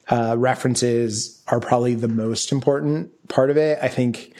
[0.10, 3.78] uh, references are probably the most important part of it.
[3.82, 4.34] I think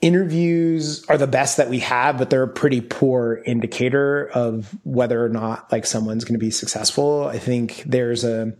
[0.00, 5.24] interviews are the best that we have, but they're a pretty poor indicator of whether
[5.24, 7.26] or not like someone's going to be successful.
[7.26, 8.54] I think there's a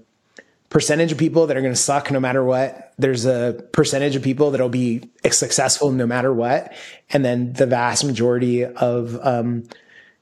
[0.68, 2.92] percentage of people that are going to suck no matter what.
[2.98, 6.72] There's a percentage of people that'll be successful no matter what.
[7.10, 9.64] And then the vast majority of, um,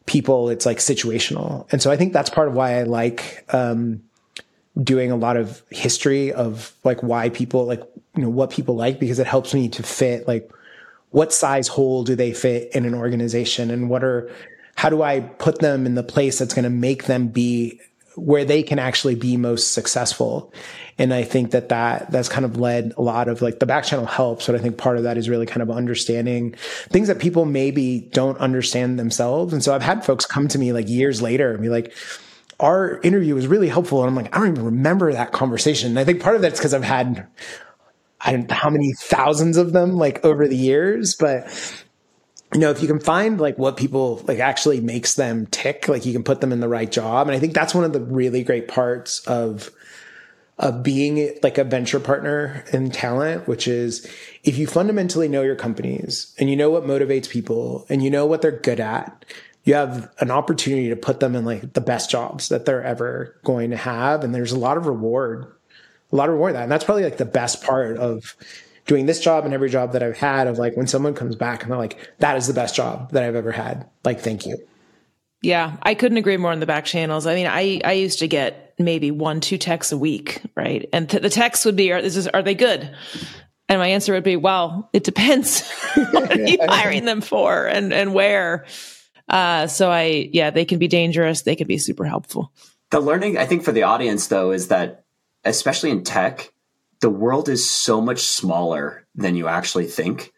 [0.04, 1.66] people, it's like situational.
[1.72, 4.02] And so I think that's part of why I like, um,
[4.80, 7.82] doing a lot of history of like why people like,
[8.14, 10.50] you know, what people like because it helps me to fit like
[11.10, 14.30] what size hole do they fit in an organization and what are
[14.74, 17.80] how do I put them in the place that's going to make them be
[18.16, 20.52] where they can actually be most successful.
[20.98, 23.84] And I think that that that's kind of led a lot of like the back
[23.84, 26.54] channel helps, but I think part of that is really kind of understanding
[26.88, 29.52] things that people maybe don't understand themselves.
[29.52, 31.94] And so I've had folks come to me like years later and be like,
[32.58, 34.00] our interview was really helpful.
[34.00, 35.90] And I'm like, I don't even remember that conversation.
[35.90, 37.26] And I think part of that's because I've had
[38.26, 41.48] I don't know how many thousands of them like over the years, but
[42.52, 46.04] you know, if you can find like what people like actually makes them tick, like
[46.04, 47.28] you can put them in the right job.
[47.28, 49.70] And I think that's one of the really great parts of
[50.58, 54.10] of being like a venture partner in talent, which is
[54.42, 58.26] if you fundamentally know your companies and you know what motivates people and you know
[58.26, 59.24] what they're good at,
[59.64, 63.38] you have an opportunity to put them in like the best jobs that they're ever
[63.44, 64.24] going to have.
[64.24, 65.52] And there's a lot of reward
[66.12, 66.62] a lot of reward that.
[66.62, 68.36] And that's probably like the best part of
[68.86, 71.62] doing this job and every job that I've had of like when someone comes back
[71.62, 73.88] and they're like, that is the best job that I've ever had.
[74.04, 74.58] Like, thank you.
[75.42, 77.26] Yeah, I couldn't agree more on the back channels.
[77.26, 80.88] I mean, I, I used to get maybe one, two texts a week, right?
[80.92, 82.94] And th- the text would be, are, is, are they good?
[83.68, 85.68] And my answer would be, well, it depends.
[86.12, 88.66] what are you hiring them for and, and where?
[89.28, 91.42] Uh, so I, yeah, they can be dangerous.
[91.42, 92.52] They can be super helpful.
[92.90, 95.05] The learning, I think, for the audience though, is that
[95.46, 96.52] especially in tech,
[97.00, 100.32] the world is so much smaller than you actually think.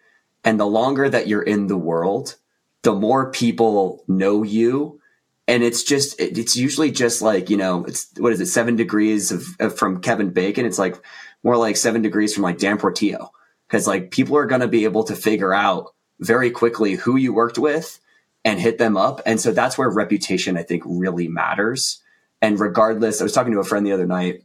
[0.45, 2.37] And the longer that you're in the world,
[2.83, 5.01] the more people know you.
[5.47, 9.33] And it's just, it's usually just like, you know, it's, what is it, seven degrees
[9.33, 10.67] of, of from Kevin Bacon?
[10.67, 11.03] It's like
[11.43, 13.33] more like seven degrees from like Dan Portillo.
[13.69, 17.33] Cause like people are going to be able to figure out very quickly who you
[17.33, 18.01] worked with
[18.45, 19.21] and hit them up.
[19.27, 22.03] And so that's where reputation, I think, really matters.
[22.41, 24.45] And regardless, I was talking to a friend the other night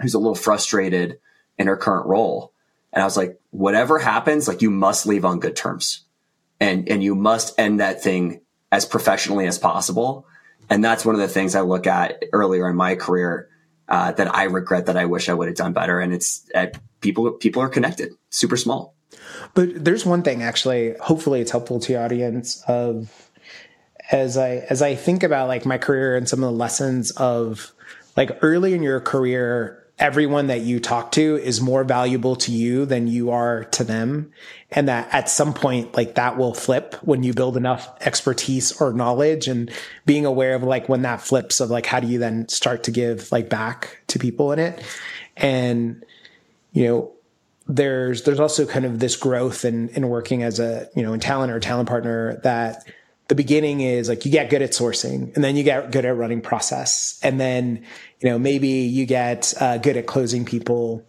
[0.00, 1.18] who's a little frustrated
[1.58, 2.52] in her current role.
[2.92, 6.04] And I was like, whatever happens, like you must leave on good terms
[6.60, 8.40] and, and you must end that thing
[8.72, 10.26] as professionally as possible.
[10.70, 13.48] And that's one of the things I look at earlier in my career
[13.88, 16.00] uh, that I regret that I wish I would have done better.
[16.00, 16.66] And it's uh,
[17.00, 18.94] people, people are connected, super small.
[19.54, 23.28] But there's one thing actually, hopefully it's helpful to your audience of
[24.10, 27.72] as I as I think about like my career and some of the lessons of
[28.16, 32.86] like early in your career, everyone that you talk to is more valuable to you
[32.86, 34.32] than you are to them.
[34.70, 38.92] And that at some point, like that will flip when you build enough expertise or
[38.92, 39.70] knowledge and
[40.06, 42.90] being aware of like when that flips of like, how do you then start to
[42.90, 44.82] give like back to people in it?
[45.36, 46.04] And,
[46.72, 47.12] you know,
[47.66, 51.20] there's, there's also kind of this growth in, in working as a, you know, in
[51.20, 52.86] talent or talent partner that
[53.28, 56.16] the beginning is like you get good at sourcing and then you get good at
[56.16, 57.84] running process and then
[58.20, 61.06] you know maybe you get uh, good at closing people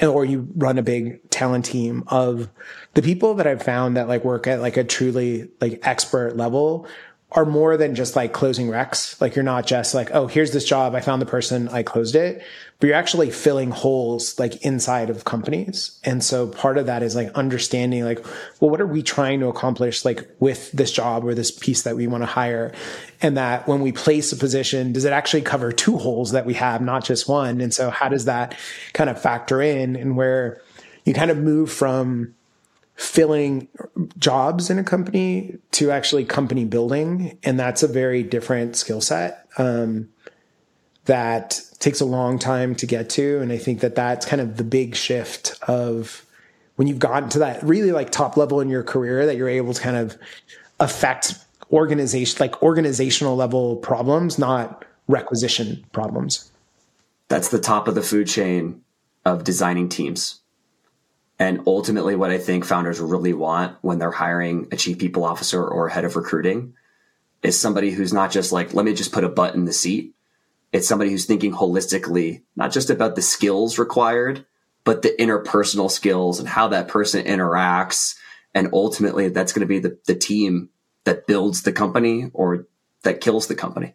[0.00, 2.48] or you run a big talent team of
[2.94, 6.86] the people that i've found that like work at like a truly like expert level
[7.32, 9.20] are more than just like closing recs.
[9.20, 10.94] Like you're not just like, oh, here's this job.
[10.94, 11.68] I found the person.
[11.68, 12.42] I closed it,
[12.80, 16.00] but you're actually filling holes like inside of companies.
[16.04, 18.24] And so part of that is like understanding like,
[18.60, 21.96] well, what are we trying to accomplish like with this job or this piece that
[21.96, 22.72] we want to hire?
[23.20, 26.54] And that when we place a position, does it actually cover two holes that we
[26.54, 27.60] have, not just one?
[27.60, 28.56] And so how does that
[28.94, 30.62] kind of factor in and where
[31.04, 32.34] you kind of move from,
[32.98, 33.68] filling
[34.18, 37.38] jobs in a company to actually company building.
[37.44, 40.08] And that's a very different skill set um,
[41.04, 43.38] that takes a long time to get to.
[43.38, 46.26] And I think that that's kind of the big shift of
[46.74, 49.74] when you've gotten to that really like top level in your career that you're able
[49.74, 50.18] to kind of
[50.80, 51.34] affect
[51.70, 56.50] organization, like organizational level problems, not requisition problems.
[57.28, 58.82] That's the top of the food chain
[59.24, 60.40] of designing teams
[61.38, 65.64] and ultimately, what I think founders really want when they're hiring a chief people officer
[65.64, 66.74] or head of recruiting
[67.42, 70.14] is somebody who's not just like, let me just put a butt in the seat.
[70.72, 74.44] It's somebody who's thinking holistically, not just about the skills required,
[74.82, 78.16] but the interpersonal skills and how that person interacts.
[78.52, 80.70] And ultimately, that's going to be the, the team
[81.04, 82.66] that builds the company or
[83.02, 83.94] that kills the company.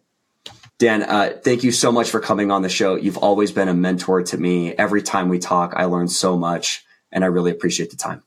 [0.78, 2.96] Dan, uh, thank you so much for coming on the show.
[2.96, 4.72] You've always been a mentor to me.
[4.72, 6.84] Every time we talk, I learn so much
[7.14, 8.22] and I really appreciate the time.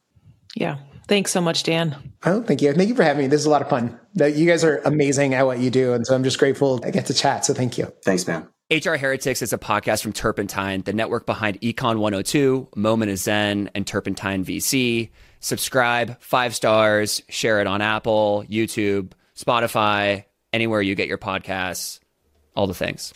[0.55, 0.79] Yeah.
[1.07, 1.95] Thanks so much, Dan.
[2.25, 2.73] Oh, thank you.
[2.73, 3.27] Thank you for having me.
[3.27, 3.97] This is a lot of fun.
[4.15, 5.93] You guys are amazing at what you do.
[5.93, 7.45] And so I'm just grateful I get to chat.
[7.45, 7.93] So thank you.
[8.03, 8.47] Thanks, man.
[8.69, 13.69] HR Heretics is a podcast from Turpentine, the network behind Econ 102, Moment of Zen,
[13.73, 15.09] and Turpentine VC.
[15.39, 21.99] Subscribe, five stars, share it on Apple, YouTube, Spotify, anywhere you get your podcasts,
[22.55, 23.13] all the things.